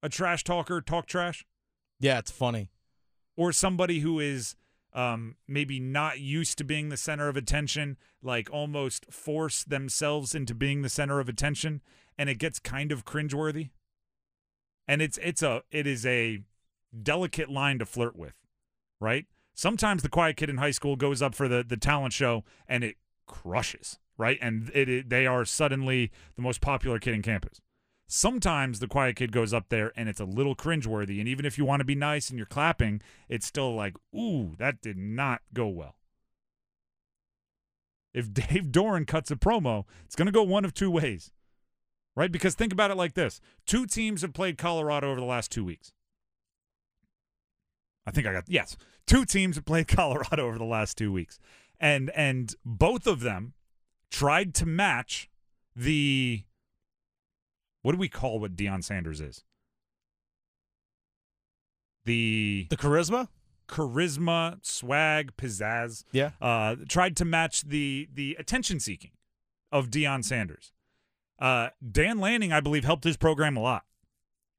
a 0.02 0.08
trash 0.08 0.44
talker 0.44 0.80
talk 0.80 1.06
trash 1.06 1.44
Yeah, 2.00 2.18
it's 2.18 2.30
funny. 2.30 2.70
or 3.36 3.52
somebody 3.52 4.00
who 4.00 4.20
is 4.20 4.56
um, 4.92 5.36
maybe 5.46 5.78
not 5.80 6.20
used 6.20 6.56
to 6.58 6.64
being 6.64 6.88
the 6.88 6.96
center 6.96 7.28
of 7.28 7.36
attention, 7.36 7.98
like 8.22 8.48
almost 8.50 9.12
force 9.12 9.62
themselves 9.64 10.34
into 10.34 10.54
being 10.54 10.80
the 10.82 10.88
center 10.88 11.20
of 11.20 11.28
attention, 11.28 11.82
and 12.16 12.30
it 12.30 12.38
gets 12.38 12.58
kind 12.58 12.90
of 12.92 13.04
cringeworthy. 13.04 13.70
And 14.88 15.02
it's 15.02 15.18
it's 15.22 15.42
a 15.42 15.62
it 15.70 15.86
is 15.86 16.06
a 16.06 16.42
delicate 17.02 17.50
line 17.50 17.78
to 17.78 17.86
flirt 17.86 18.16
with, 18.16 18.34
right? 19.00 19.26
Sometimes 19.54 20.02
the 20.02 20.08
quiet 20.08 20.36
kid 20.36 20.50
in 20.50 20.58
high 20.58 20.70
school 20.70 20.96
goes 20.96 21.22
up 21.22 21.34
for 21.34 21.48
the 21.48 21.64
the 21.66 21.76
talent 21.76 22.12
show 22.12 22.44
and 22.68 22.84
it 22.84 22.96
crushes, 23.26 23.98
right? 24.16 24.38
And 24.40 24.70
it, 24.74 24.88
it 24.88 25.08
they 25.08 25.26
are 25.26 25.44
suddenly 25.44 26.12
the 26.36 26.42
most 26.42 26.60
popular 26.60 26.98
kid 26.98 27.14
in 27.14 27.22
campus. 27.22 27.60
Sometimes 28.08 28.78
the 28.78 28.86
quiet 28.86 29.16
kid 29.16 29.32
goes 29.32 29.52
up 29.52 29.68
there 29.68 29.92
and 29.96 30.08
it's 30.08 30.20
a 30.20 30.24
little 30.24 30.54
cringeworthy. 30.54 31.18
And 31.18 31.28
even 31.28 31.44
if 31.44 31.58
you 31.58 31.64
want 31.64 31.80
to 31.80 31.84
be 31.84 31.96
nice 31.96 32.30
and 32.30 32.38
you're 32.38 32.46
clapping, 32.46 33.02
it's 33.28 33.46
still 33.46 33.74
like, 33.74 33.96
ooh, 34.14 34.54
that 34.58 34.80
did 34.80 34.96
not 34.96 35.42
go 35.52 35.66
well. 35.66 35.96
If 38.14 38.32
Dave 38.32 38.70
Doeren 38.70 39.06
cuts 39.06 39.30
a 39.30 39.36
promo, 39.36 39.84
it's 40.04 40.14
going 40.14 40.26
to 40.26 40.32
go 40.32 40.44
one 40.44 40.64
of 40.64 40.72
two 40.72 40.90
ways, 40.90 41.32
right? 42.16 42.32
Because 42.32 42.54
think 42.56 42.73
about 42.73 42.90
it 42.90 42.96
like 42.96 43.14
this 43.14 43.40
two 43.66 43.87
teams 43.87 44.23
have 44.23 44.32
played 44.32 44.58
Colorado 44.58 45.11
over 45.11 45.20
the 45.20 45.26
last 45.26 45.52
two 45.52 45.64
weeks. 45.64 45.92
I 48.06 48.11
think 48.11 48.26
I 48.26 48.32
got 48.32 48.44
yes. 48.49 48.76
Two 49.06 49.25
teams 49.25 49.54
have 49.56 49.64
played 49.64 49.87
Colorado 49.96 50.49
over 50.49 50.58
the 50.58 50.64
last 50.64 50.96
two 50.99 51.12
weeks, 51.12 51.38
and 51.78 52.11
and 52.11 52.54
both 52.64 53.06
of 53.06 53.20
them 53.20 53.52
tried 54.11 54.54
to 54.54 54.66
match 54.66 55.28
the 55.75 56.42
what 57.82 57.92
do 57.92 57.99
we 57.99 58.08
call 58.08 58.40
what 58.40 58.56
Deion 58.56 58.82
Sanders 58.82 59.20
is? 59.20 59.44
The 62.04 62.66
The 62.70 62.76
charisma? 62.76 63.28
charisma, 63.68 64.64
swag, 64.64 65.37
pizzazz. 65.37 66.04
Yeah. 66.12 66.30
Uh, 66.40 66.76
tried 66.88 67.16
to 67.16 67.25
match 67.25 67.62
the 67.62 68.08
the 68.12 68.37
attention 68.38 68.78
seeking 68.80 69.11
of 69.73 69.90
Deion 69.90 70.25
Sanders. 70.25 70.73
Uh, 71.38 71.68
Dan 71.90 72.18
Lanning, 72.18 72.52
I 72.52 72.60
believe, 72.60 72.84
helped 72.84 73.04
his 73.04 73.16
program 73.16 73.56
a 73.56 73.60
lot. 73.60 73.84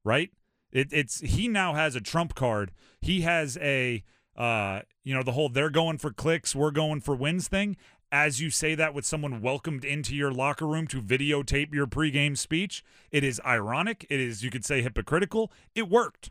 Right? 0.04 0.30
It, 0.70 0.88
it's 0.92 1.20
he 1.20 1.48
now 1.48 1.74
has 1.74 1.96
a 1.96 2.00
trump 2.00 2.34
card. 2.34 2.72
He 3.00 3.22
has 3.22 3.56
a 3.60 4.04
uh, 4.36 4.80
you 5.02 5.14
know 5.14 5.22
the 5.22 5.32
whole 5.32 5.48
they're 5.48 5.70
going 5.70 5.98
for 5.98 6.12
clicks, 6.12 6.54
we're 6.54 6.70
going 6.70 7.00
for 7.00 7.14
wins 7.14 7.48
thing. 7.48 7.76
As 8.10 8.40
you 8.40 8.48
say 8.48 8.74
that 8.74 8.94
with 8.94 9.04
someone 9.04 9.42
welcomed 9.42 9.84
into 9.84 10.14
your 10.16 10.32
locker 10.32 10.66
room 10.66 10.86
to 10.88 11.02
videotape 11.02 11.74
your 11.74 11.86
pregame 11.86 12.38
speech, 12.38 12.82
it 13.10 13.22
is 13.22 13.40
ironic. 13.44 14.06
It 14.08 14.18
is 14.18 14.42
you 14.42 14.50
could 14.50 14.64
say 14.64 14.80
hypocritical. 14.80 15.52
It 15.74 15.90
worked, 15.90 16.30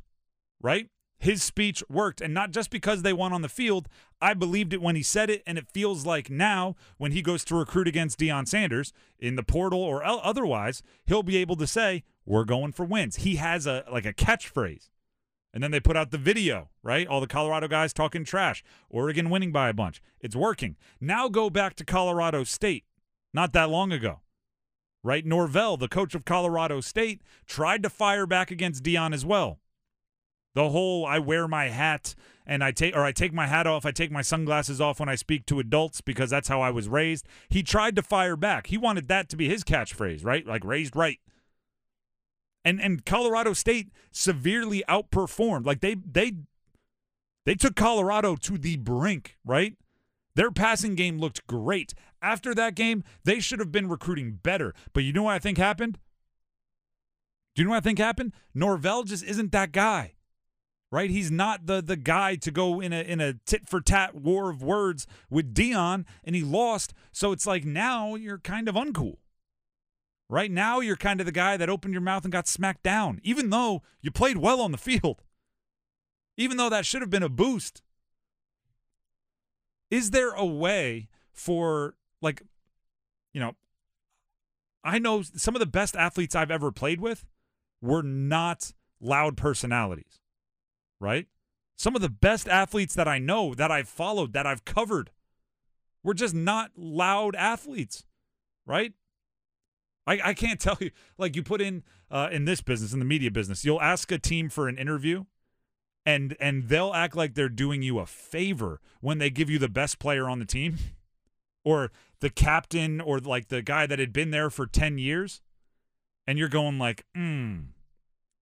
right? 0.59 0.89
His 1.19 1.43
speech 1.43 1.83
worked. 1.89 2.21
And 2.21 2.33
not 2.33 2.51
just 2.51 2.69
because 2.69 3.01
they 3.01 3.13
won 3.13 3.33
on 3.33 3.41
the 3.41 3.49
field 3.49 3.87
i 4.19 4.33
believed 4.33 4.73
it 4.73 4.81
when 4.81 4.95
he 4.95 5.03
said 5.03 5.29
it. 5.29 5.43
And 5.45 5.57
it 5.57 5.67
feels 5.71 6.05
like 6.05 6.29
now 6.29 6.75
when 6.97 7.11
he 7.11 7.21
goes 7.21 7.43
to 7.45 7.55
recruit 7.55 7.87
against 7.87 8.19
Deion 8.19 8.47
Sanders 8.47 8.93
in 9.19 9.35
the 9.35 9.43
portal 9.43 9.81
or 9.81 10.03
otherwise 10.03 10.81
he'll 11.05 11.23
be 11.23 11.37
able 11.37 11.55
to 11.57 11.67
say 11.67 12.03
we're 12.25 12.45
going 12.45 12.71
for 12.71 12.85
wins. 12.85 13.17
He 13.17 13.35
has 13.35 13.67
a 13.67 13.83
like 13.91 14.05
a 14.05 14.13
catchphrase. 14.13 14.89
And 15.53 15.63
then 15.63 15.71
they 15.71 15.79
put 15.79 15.97
out 15.97 16.11
the 16.11 16.17
video 16.17 16.69
right? 16.83 17.07
All 17.07 17.21
the 17.21 17.27
colorado 17.27 17.67
guys 17.67 17.93
talking 17.93 18.23
trash. 18.23 18.63
Oregon 18.89 19.29
winning 19.29 19.51
by 19.51 19.69
a 19.69 19.73
bunch. 19.73 20.01
It's 20.19 20.35
working. 20.35 20.77
Now 21.01 21.27
go 21.27 21.49
back 21.49 21.75
to 21.75 21.85
colorado 21.85 22.43
state. 22.43 22.85
Not 23.33 23.53
that 23.53 23.69
long 23.69 23.91
ago. 23.91 24.21
Right? 25.03 25.25
Norvell 25.25 25.77
the 25.77 25.87
coach 25.87 26.15
of 26.15 26.25
colorado 26.25 26.81
state 26.81 27.21
tried 27.45 27.83
to 27.83 27.89
fire 27.89 28.25
back 28.25 28.51
against 28.51 28.83
Deion 28.83 29.13
as 29.13 29.25
well 29.25 29.59
the 30.57 30.69
whole 30.69 31.05
I 31.05 31.19
wear 31.19 31.47
my 31.47 31.65
hat 31.65 32.15
and 32.43 32.63
I 32.63 32.71
take 32.71 32.95
or 32.95 33.05
I 33.05 33.11
take 33.11 33.31
my 33.31 33.45
hat 33.45 33.67
off, 33.67 33.85
I 33.85 33.91
take 33.91 34.09
my 34.09 34.23
sunglasses 34.23 34.81
off 34.81 34.99
when 34.99 35.07
I 35.07 35.13
speak 35.13 35.45
to 35.45 35.59
adults 35.59 36.01
because 36.01 36.31
that's 36.31 36.47
how 36.47 36.61
I 36.61 36.71
was 36.71 36.89
raised. 36.89 37.27
He 37.47 37.61
tried 37.61 37.95
to 37.95 38.01
fire 38.01 38.35
back. 38.35 38.65
He 38.65 38.75
wanted 38.75 39.07
that 39.07 39.29
to 39.29 39.37
be 39.37 39.47
his 39.47 39.63
catchphrase, 39.63 40.25
right? 40.25 40.47
Like 40.47 40.65
raised 40.65 40.95
right. 40.95 41.19
And 42.65 42.81
and 42.81 43.05
Colorado 43.05 43.53
State 43.53 43.91
severely 44.11 44.83
outperformed. 44.89 45.67
Like 45.67 45.81
they 45.81 45.93
they 45.93 46.33
they 47.45 47.53
took 47.53 47.75
Colorado 47.75 48.35
to 48.37 48.57
the 48.57 48.77
brink, 48.77 49.37
right? 49.45 49.75
Their 50.33 50.49
passing 50.49 50.95
game 50.95 51.19
looked 51.19 51.45
great. 51.45 51.93
After 52.19 52.55
that 52.55 52.73
game, 52.73 53.03
they 53.25 53.39
should 53.39 53.59
have 53.59 53.71
been 53.71 53.89
recruiting 53.89 54.39
better. 54.41 54.73
But 54.93 55.03
you 55.03 55.13
know 55.13 55.23
what 55.23 55.35
I 55.35 55.39
think 55.39 55.59
happened? 55.59 55.99
Do 57.53 57.61
you 57.61 57.65
know 57.65 57.71
what 57.73 57.77
I 57.77 57.81
think 57.81 57.99
happened? 57.99 58.33
Norvell 58.55 59.03
just 59.03 59.23
isn't 59.23 59.51
that 59.51 59.71
guy 59.71 60.13
right? 60.91 61.09
He's 61.09 61.31
not 61.31 61.65
the 61.65 61.81
the 61.81 61.95
guy 61.95 62.35
to 62.35 62.51
go 62.51 62.79
in 62.79 62.93
a 62.93 63.01
in 63.01 63.19
a 63.19 63.33
tit 63.45 63.67
for 63.67 63.81
tat 63.81 64.15
war 64.15 64.49
of 64.49 64.61
words 64.61 65.07
with 65.29 65.53
Deion, 65.53 66.05
and 66.23 66.35
he 66.35 66.41
lost. 66.41 66.93
So 67.11 67.31
it's 67.31 67.47
like 67.47 67.65
now 67.65 68.15
you're 68.15 68.39
kind 68.39 68.67
of 68.67 68.75
uncool. 68.75 69.17
Right 70.29 70.51
now 70.51 70.79
you're 70.79 70.97
kind 70.97 71.19
of 71.19 71.25
the 71.25 71.31
guy 71.31 71.55
that 71.57 71.69
opened 71.69 71.93
your 71.93 72.01
mouth 72.01 72.23
and 72.23 72.31
got 72.31 72.47
smacked 72.47 72.83
down, 72.83 73.19
even 73.23 73.49
though 73.49 73.81
you 74.01 74.11
played 74.11 74.37
well 74.37 74.61
on 74.61 74.71
the 74.71 74.77
field. 74.77 75.21
Even 76.35 76.57
though 76.57 76.69
that 76.69 76.85
should 76.85 77.01
have 77.01 77.09
been 77.09 77.23
a 77.23 77.29
boost. 77.29 77.81
Is 79.89 80.11
there 80.11 80.31
a 80.31 80.45
way 80.45 81.07
for 81.31 81.95
like 82.21 82.41
you 83.33 83.39
know 83.39 83.53
I 84.83 84.99
know 84.99 85.21
some 85.21 85.55
of 85.55 85.59
the 85.59 85.65
best 85.65 85.95
athletes 85.95 86.35
I've 86.35 86.51
ever 86.51 86.71
played 86.71 87.01
with 87.01 87.25
were 87.81 88.03
not 88.03 88.73
loud 88.99 89.37
personalities 89.37 90.19
right? 90.99 91.27
Some 91.77 91.95
of 91.95 92.01
the 92.01 92.09
best 92.09 92.47
athletes 92.47 92.95
that 92.95 93.07
I 93.07 93.19
know, 93.19 93.53
that 93.53 93.71
I've 93.71 93.89
followed, 93.89 94.33
that 94.33 94.47
I've 94.47 94.65
covered, 94.65 95.11
were 96.03 96.13
just 96.13 96.33
not 96.33 96.71
loud 96.75 97.35
athletes, 97.35 98.05
right? 98.65 98.93
I, 100.07 100.19
I 100.23 100.33
can't 100.33 100.59
tell 100.59 100.77
you. 100.79 100.91
Like 101.17 101.35
you 101.35 101.43
put 101.43 101.61
in 101.61 101.83
uh, 102.09 102.29
in 102.31 102.45
this 102.45 102.61
business, 102.61 102.93
in 102.93 102.99
the 102.99 103.05
media 103.05 103.29
business, 103.29 103.63
you'll 103.63 103.81
ask 103.81 104.11
a 104.11 104.17
team 104.17 104.49
for 104.49 104.67
an 104.67 104.77
interview, 104.77 105.25
and 106.05 106.35
and 106.39 106.69
they'll 106.69 106.93
act 106.93 107.15
like 107.15 107.35
they're 107.35 107.49
doing 107.49 107.83
you 107.83 107.99
a 107.99 108.05
favor 108.05 108.79
when 109.01 109.19
they 109.19 109.29
give 109.29 109.49
you 109.49 109.59
the 109.59 109.69
best 109.69 109.99
player 109.99 110.29
on 110.29 110.39
the 110.39 110.45
team, 110.45 110.77
or 111.65 111.91
the 112.21 112.29
captain, 112.29 112.99
or 113.01 113.19
like 113.19 113.49
the 113.49 113.61
guy 113.61 113.85
that 113.85 113.99
had 113.99 114.13
been 114.13 114.31
there 114.31 114.49
for 114.49 114.65
ten 114.65 114.97
years, 114.97 115.41
and 116.25 116.39
you're 116.39 116.47
going 116.47 116.79
like, 116.79 117.05
hmm, 117.13 117.57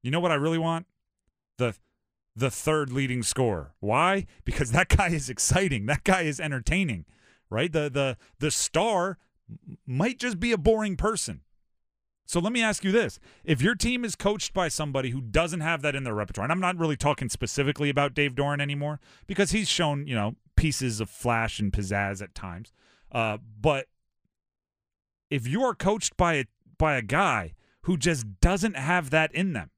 you 0.04 0.12
know 0.12 0.20
what 0.20 0.32
I 0.32 0.36
really 0.36 0.60
want? 0.60 0.86
The 1.58 1.76
the 2.36 2.52
third 2.52 2.92
leading 2.92 3.24
scorer. 3.24 3.74
Why? 3.80 4.26
Because 4.44 4.72
that 4.72 4.90
guy 4.90 5.10
is 5.10 5.30
exciting. 5.30 5.86
That 5.86 6.04
guy 6.04 6.22
is 6.22 6.40
entertaining, 6.40 7.06
right? 7.50 7.72
The 7.72 7.90
the 7.90 8.18
the 8.40 8.52
star 8.52 9.18
might 9.86 10.20
just 10.20 10.40
be 10.40 10.52
a 10.52 10.58
boring 10.58 10.98
person. 10.98 11.42
So 12.28 12.40
let 12.40 12.52
me 12.52 12.64
ask 12.64 12.84
you 12.84 12.92
this. 12.92 13.20
If 13.44 13.62
your 13.62 13.76
team 13.76 14.04
is 14.04 14.16
coached 14.16 14.52
by 14.52 14.68
somebody 14.68 15.12
who 15.12 15.22
doesn't 15.22 15.62
have 15.62 15.84
that 15.84 15.96
in 15.96 16.04
their 16.04 16.16
repertoire, 16.16 16.46
and 16.46 16.52
I'm 16.52 16.60
not 16.60 16.78
really 16.78 16.98
talking 16.98 17.30
specifically 17.30 17.90
about 17.90 18.16
Dave 18.16 18.34
Doeren 18.34 18.60
anymore 18.60 19.00
because 19.28 19.52
he's 19.52 19.70
shown, 19.70 20.08
you 20.08 20.16
know, 20.16 20.36
pieces 20.56 21.00
of 21.00 21.10
flash 21.10 21.60
and 21.60 21.72
pizzazz 21.72 22.24
at 22.24 22.34
times. 22.34 22.72
Uh, 23.12 23.38
but 23.62 23.86
if 25.30 25.48
you 25.48 25.62
are 25.64 25.76
coached 25.76 26.18
by 26.18 26.34
a 26.34 26.46
by 26.78 26.96
a 26.96 27.02
guy 27.02 27.54
who 27.84 27.96
just 27.96 28.40
doesn't 28.42 28.76
have 28.76 29.12
that 29.12 29.34
in 29.34 29.54
them, 29.54 29.70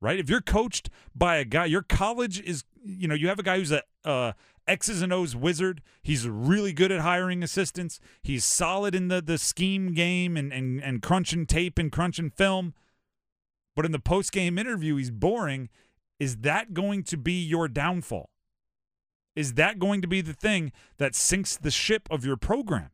right? 0.00 0.18
If 0.18 0.30
you're 0.30 0.40
coached 0.40 0.90
by 1.14 1.36
a 1.36 1.44
guy, 1.44 1.66
your 1.66 1.82
college 1.82 2.40
is, 2.40 2.64
you 2.84 3.06
know, 3.08 3.14
you 3.14 3.28
have 3.28 3.38
a 3.38 3.42
guy 3.42 3.58
who's 3.58 3.72
a 3.72 4.34
X's 4.66 5.02
and 5.02 5.12
O's 5.12 5.34
wizard. 5.34 5.82
He's 6.02 6.28
really 6.28 6.72
good 6.72 6.92
at 6.92 7.00
hiring 7.00 7.42
assistants. 7.42 8.00
He's 8.22 8.44
solid 8.44 8.94
in 8.94 9.08
the 9.08 9.20
the 9.20 9.38
scheme 9.38 9.92
game 9.92 10.36
and 10.36 10.52
and 10.52 10.82
and 10.82 11.02
crunching 11.02 11.46
tape 11.46 11.78
and 11.78 11.90
crunching 11.90 12.30
film. 12.30 12.74
But 13.74 13.84
in 13.84 13.92
the 13.92 13.98
post 13.98 14.32
game 14.32 14.58
interview, 14.58 14.96
he's 14.96 15.10
boring. 15.10 15.68
Is 16.18 16.38
that 16.38 16.74
going 16.74 17.02
to 17.04 17.16
be 17.16 17.42
your 17.42 17.66
downfall? 17.66 18.30
Is 19.34 19.54
that 19.54 19.78
going 19.78 20.02
to 20.02 20.08
be 20.08 20.20
the 20.20 20.34
thing 20.34 20.72
that 20.98 21.14
sinks 21.14 21.56
the 21.56 21.70
ship 21.70 22.08
of 22.10 22.24
your 22.24 22.36
program? 22.36 22.90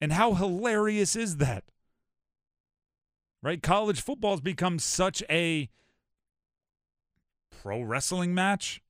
And 0.00 0.12
how 0.12 0.34
hilarious 0.34 1.16
is 1.16 1.38
that? 1.38 1.64
Right? 3.44 3.62
College 3.62 4.00
football 4.00 4.32
has 4.32 4.40
become 4.40 4.80
such 4.80 5.22
a 5.30 5.68
pro 7.62 7.80
wrestling 7.82 8.34
match 8.34 8.80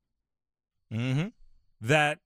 Mm-hmm. 0.93 1.29
that 1.81 2.19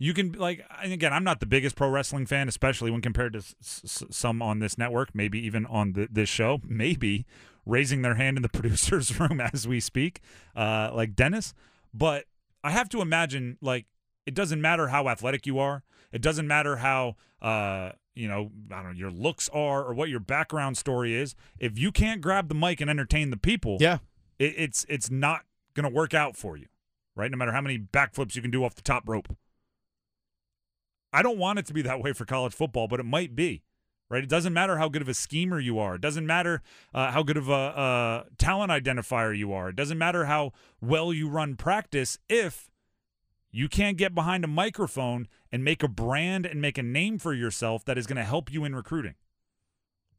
you 0.00 0.12
can 0.14 0.32
like 0.32 0.64
and 0.82 0.92
again 0.92 1.12
i'm 1.12 1.22
not 1.22 1.38
the 1.38 1.46
biggest 1.46 1.76
pro 1.76 1.88
wrestling 1.88 2.26
fan 2.26 2.48
especially 2.48 2.90
when 2.90 3.00
compared 3.00 3.32
to 3.34 3.38
s- 3.40 3.54
s- 3.62 4.02
some 4.10 4.42
on 4.42 4.58
this 4.58 4.76
network 4.78 5.14
maybe 5.14 5.38
even 5.44 5.64
on 5.66 5.92
the, 5.92 6.08
this 6.10 6.28
show 6.28 6.58
maybe 6.64 7.26
raising 7.66 8.02
their 8.02 8.14
hand 8.14 8.36
in 8.38 8.42
the 8.42 8.48
producer's 8.52 9.20
room 9.20 9.40
as 9.40 9.68
we 9.68 9.78
speak 9.78 10.20
uh, 10.56 10.90
like 10.92 11.14
dennis 11.14 11.54
but 11.94 12.24
i 12.64 12.70
have 12.70 12.88
to 12.88 13.00
imagine 13.00 13.56
like 13.60 13.86
it 14.26 14.34
doesn't 14.34 14.60
matter 14.60 14.88
how 14.88 15.08
athletic 15.08 15.46
you 15.46 15.58
are 15.60 15.84
it 16.10 16.22
doesn't 16.22 16.48
matter 16.48 16.76
how 16.76 17.14
uh, 17.42 17.90
you 18.18 18.26
know 18.26 18.50
i 18.72 18.76
don't 18.82 18.92
know 18.92 18.98
your 18.98 19.10
looks 19.10 19.48
are 19.50 19.84
or 19.84 19.94
what 19.94 20.08
your 20.08 20.18
background 20.20 20.76
story 20.76 21.14
is 21.14 21.34
if 21.58 21.78
you 21.78 21.92
can't 21.92 22.20
grab 22.20 22.48
the 22.48 22.54
mic 22.54 22.80
and 22.80 22.90
entertain 22.90 23.30
the 23.30 23.36
people 23.36 23.76
Yeah. 23.80 23.98
it, 24.38 24.54
it's 24.56 24.84
it's 24.88 25.10
not 25.10 25.42
going 25.74 25.88
to 25.88 25.94
work 25.94 26.12
out 26.14 26.34
for 26.36 26.56
you, 26.56 26.66
right? 27.14 27.30
No 27.30 27.36
matter 27.36 27.52
how 27.52 27.60
many 27.60 27.78
backflips 27.78 28.34
you 28.34 28.42
can 28.42 28.50
do 28.50 28.64
off 28.64 28.74
the 28.74 28.82
top 28.82 29.08
rope. 29.08 29.28
I 31.12 31.22
don't 31.22 31.38
want 31.38 31.58
it 31.60 31.66
to 31.66 31.72
be 31.72 31.82
that 31.82 32.00
way 32.02 32.12
for 32.12 32.24
college 32.24 32.52
football, 32.52 32.88
but 32.88 33.00
it 33.00 33.04
might 33.04 33.34
be, 33.36 33.62
right? 34.10 34.22
It 34.22 34.28
doesn't 34.28 34.52
matter 34.52 34.76
how 34.78 34.88
good 34.88 35.02
of 35.02 35.08
a 35.08 35.14
schemer 35.14 35.58
you 35.60 35.78
are. 35.78 35.94
It 35.94 36.00
doesn't 36.00 36.26
matter 36.26 36.62
uh, 36.92 37.12
how 37.12 37.22
good 37.22 37.36
of 37.36 37.48
a, 37.48 37.52
a 37.52 38.24
talent 38.38 38.70
identifier 38.72 39.36
you 39.36 39.52
are. 39.52 39.68
It 39.70 39.76
doesn't 39.76 39.98
matter 39.98 40.24
how 40.26 40.52
well 40.80 41.12
you 41.12 41.28
run 41.28 41.54
practice 41.56 42.18
if 42.28 42.70
you 43.50 43.68
can't 43.68 43.96
get 43.96 44.14
behind 44.14 44.44
a 44.44 44.48
microphone 44.48 45.28
and 45.52 45.64
make 45.64 45.82
a 45.82 45.88
brand 45.88 46.46
and 46.46 46.60
make 46.60 46.78
a 46.78 46.82
name 46.82 47.18
for 47.18 47.32
yourself 47.34 47.84
that 47.86 47.96
is 47.98 48.06
going 48.06 48.16
to 48.16 48.24
help 48.24 48.52
you 48.52 48.64
in 48.64 48.74
recruiting. 48.74 49.14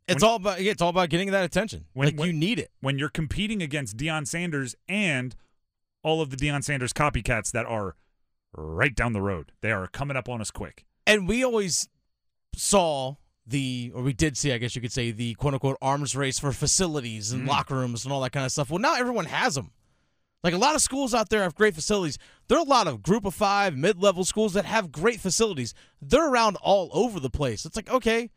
It's 0.08 0.24
all 0.24 0.38
about 0.38 0.60
it's 0.60 0.82
all 0.82 0.90
about 0.90 1.10
getting 1.10 1.30
that 1.32 1.44
attention. 1.44 1.86
When- 1.94 2.08
like 2.08 2.18
when- 2.18 2.28
you 2.28 2.34
need 2.34 2.58
it. 2.60 2.72
when 2.82 2.98
you're 2.98 3.10
competing 3.10 3.62
against 3.62 3.96
Deion 3.96 4.28
Sanders 4.28 4.76
and 4.88 5.36
all 6.04 6.20
of 6.22 6.32
the 6.32 6.36
Deion 6.36 6.64
Sanders 6.64 6.94
copycats 6.94 7.52
that 7.52 7.66
are 7.68 7.96
right 8.54 8.96
down 8.96 9.14
the 9.14 9.22
road. 9.22 9.52
They 9.62 9.72
are 9.72 9.88
coming 9.88 10.18
up 10.18 10.28
on 10.28 10.42
us 10.42 10.50
quick. 10.50 10.86
And 11.06 11.28
we 11.28 11.44
always 11.44 11.90
saw 12.56 13.16
the, 13.46 13.92
or 13.94 14.02
we 14.02 14.14
did 14.14 14.38
see, 14.38 14.52
I 14.52 14.58
guess 14.58 14.76
you 14.76 14.82
could 14.82 14.92
say, 14.92 15.12
the 15.12 15.34
quote 15.36 15.54
unquote 15.54 15.78
arms 15.82 16.16
race 16.16 16.40
for 16.40 16.52
facilities 16.52 17.32
and 17.32 17.44
Mm. 17.44 17.48
locker 17.48 17.76
rooms 17.76 18.04
and 18.04 18.12
all 18.14 18.22
that 18.22 18.32
kind 18.32 18.46
of 18.46 18.52
stuff. 18.52 18.70
Well, 18.72 18.80
now 18.80 18.96
everyone 18.96 19.26
has 19.26 19.56
them. 19.56 19.72
Like 20.44 20.54
a 20.54 20.58
lot 20.58 20.76
of 20.76 20.82
schools 20.82 21.14
out 21.14 21.30
there 21.30 21.44
have 21.44 21.56
great 21.56 21.76
facilities. 21.76 22.18
There 22.48 22.58
are 22.58 22.66
a 22.66 22.70
lot 22.70 22.88
of 22.88 23.04
group 23.04 23.26
of 23.26 23.36
five, 23.36 23.76
mid 23.76 24.02
level 24.02 24.24
schools 24.24 24.54
that 24.54 24.66
have 24.66 24.92
great 24.92 25.20
facilities. 25.20 25.74
They're 26.02 26.30
around 26.30 26.56
all 26.62 26.90
over 26.94 27.20
the 27.20 27.30
place. 27.30 27.66
It's 27.66 27.76
like, 27.76 27.90
okay, 27.90 28.30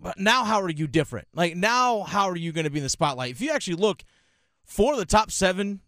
but 0.00 0.18
now 0.18 0.44
how 0.44 0.60
are 0.60 0.70
you 0.70 0.86
different? 0.86 1.28
Like 1.32 1.56
now, 1.56 2.02
how 2.02 2.28
are 2.28 2.36
you 2.36 2.52
going 2.52 2.64
to 2.64 2.70
be 2.70 2.78
in 2.78 2.84
the 2.84 2.88
spotlight? 2.88 3.30
If 3.30 3.40
you 3.40 3.50
actually 3.50 3.76
look 3.76 4.02
for 4.64 4.96
the 4.96 5.04
top 5.04 5.30
seven 5.30 5.80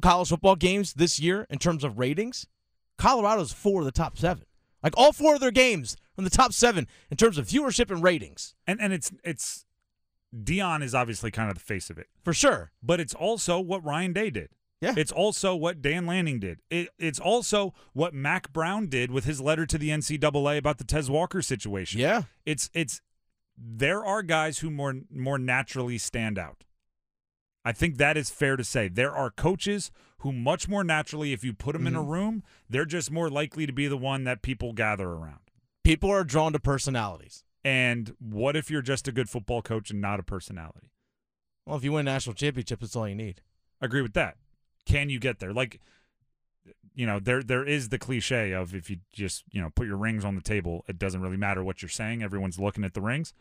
college 0.00 0.28
football 0.28 0.56
games 0.56 0.94
this 0.94 1.20
year 1.20 1.46
in 1.48 1.58
terms 1.58 1.84
of 1.84 1.98
ratings, 1.98 2.46
Colorado's 2.98 3.52
four 3.52 3.80
of 3.80 3.84
the 3.84 3.92
top 3.92 4.18
seven. 4.18 4.44
Like 4.82 4.94
all 4.96 5.12
four 5.12 5.34
of 5.34 5.40
their 5.40 5.52
games 5.52 5.96
from 6.14 6.24
the 6.24 6.30
top 6.30 6.52
seven 6.52 6.88
in 7.10 7.16
terms 7.16 7.38
of 7.38 7.46
viewership 7.46 7.90
and 7.90 8.02
ratings, 8.02 8.54
And 8.66 8.80
and 8.80 8.92
it's 8.92 9.12
it's 9.22 9.64
Deion 10.34 10.82
is 10.82 10.94
obviously 10.94 11.30
kind 11.30 11.48
of 11.50 11.54
the 11.54 11.64
face 11.64 11.90
of 11.90 11.98
it, 11.98 12.08
for 12.22 12.32
sure. 12.32 12.72
but 12.82 13.00
it's 13.00 13.14
also 13.14 13.60
what 13.60 13.84
Ryan 13.84 14.12
Day 14.12 14.30
did. 14.30 14.50
Yeah. 14.82 14.94
It's 14.96 15.12
also 15.12 15.54
what 15.54 15.80
Dan 15.80 16.06
Lanning 16.06 16.40
did. 16.40 16.58
It, 16.68 16.88
it's 16.98 17.20
also 17.20 17.72
what 17.92 18.14
Mack 18.14 18.52
Brown 18.52 18.88
did 18.88 19.12
with 19.12 19.24
his 19.24 19.40
letter 19.40 19.64
to 19.64 19.78
the 19.78 19.90
NCAA 19.90 20.58
about 20.58 20.78
the 20.78 20.84
Tez 20.84 21.08
Walker 21.08 21.40
situation. 21.40 22.00
Yeah. 22.00 22.22
It's 22.44 22.68
it's 22.74 23.00
there 23.56 24.04
are 24.04 24.22
guys 24.22 24.58
who 24.58 24.70
more 24.70 24.94
more 25.08 25.38
naturally 25.38 25.98
stand 25.98 26.36
out. 26.36 26.64
I 27.64 27.70
think 27.70 27.96
that 27.98 28.16
is 28.16 28.28
fair 28.28 28.56
to 28.56 28.64
say. 28.64 28.88
There 28.88 29.12
are 29.12 29.30
coaches 29.30 29.92
who 30.18 30.32
much 30.32 30.68
more 30.68 30.82
naturally 30.82 31.32
if 31.32 31.44
you 31.44 31.52
put 31.52 31.74
them 31.74 31.86
in 31.86 31.94
a 31.94 32.00
mm-hmm. 32.00 32.10
room, 32.10 32.42
they're 32.68 32.84
just 32.84 33.10
more 33.10 33.30
likely 33.30 33.66
to 33.66 33.72
be 33.72 33.86
the 33.86 33.96
one 33.96 34.24
that 34.24 34.42
people 34.42 34.72
gather 34.72 35.08
around. 35.08 35.38
People 35.84 36.10
are 36.10 36.24
drawn 36.24 36.52
to 36.52 36.58
personalities. 36.58 37.44
And 37.64 38.14
what 38.18 38.56
if 38.56 38.70
you're 38.70 38.82
just 38.82 39.06
a 39.08 39.12
good 39.12 39.28
football 39.28 39.62
coach 39.62 39.90
and 39.90 40.00
not 40.00 40.20
a 40.20 40.24
personality? 40.24 40.90
Well, 41.66 41.76
if 41.76 41.84
you 41.84 41.92
win 41.92 42.08
a 42.08 42.12
national 42.12 42.34
championship, 42.34 42.80
that's 42.80 42.96
all 42.96 43.08
you 43.08 43.14
need. 43.14 43.40
I 43.80 43.86
agree 43.86 44.02
with 44.02 44.14
that. 44.14 44.36
Can 44.84 45.10
you 45.10 45.20
get 45.20 45.38
there? 45.38 45.52
Like, 45.52 45.80
you 46.94 47.06
know, 47.06 47.20
there 47.20 47.42
there 47.42 47.64
is 47.64 47.88
the 47.88 47.98
cliche 47.98 48.52
of 48.52 48.74
if 48.74 48.90
you 48.90 48.98
just 49.12 49.44
you 49.52 49.60
know 49.60 49.70
put 49.74 49.86
your 49.86 49.96
rings 49.96 50.24
on 50.24 50.34
the 50.34 50.40
table, 50.40 50.84
it 50.88 50.98
doesn't 50.98 51.20
really 51.20 51.36
matter 51.36 51.62
what 51.62 51.82
you're 51.82 51.88
saying. 51.88 52.22
Everyone's 52.22 52.58
looking 52.58 52.84
at 52.84 52.94
the 52.94 53.00
rings. 53.00 53.32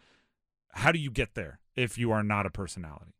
How 0.73 0.91
do 0.91 0.99
you 0.99 1.12
get 1.12 1.34
there 1.34 1.60
if 1.75 1.97
you 1.97 2.12
are 2.12 2.23
not 2.23 2.45
a 2.45 2.49
personality? 2.49 3.13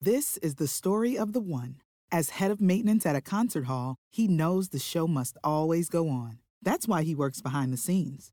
This 0.00 0.36
is 0.38 0.56
the 0.56 0.68
story 0.68 1.16
of 1.16 1.32
the 1.32 1.40
one. 1.40 1.76
As 2.10 2.30
head 2.30 2.50
of 2.50 2.60
maintenance 2.60 3.06
at 3.06 3.16
a 3.16 3.22
concert 3.22 3.64
hall, 3.64 3.96
he 4.10 4.28
knows 4.28 4.68
the 4.68 4.78
show 4.78 5.06
must 5.06 5.38
always 5.42 5.88
go 5.88 6.08
on. 6.08 6.38
That's 6.60 6.86
why 6.86 7.02
he 7.02 7.14
works 7.14 7.40
behind 7.40 7.72
the 7.72 7.78
scenes, 7.78 8.32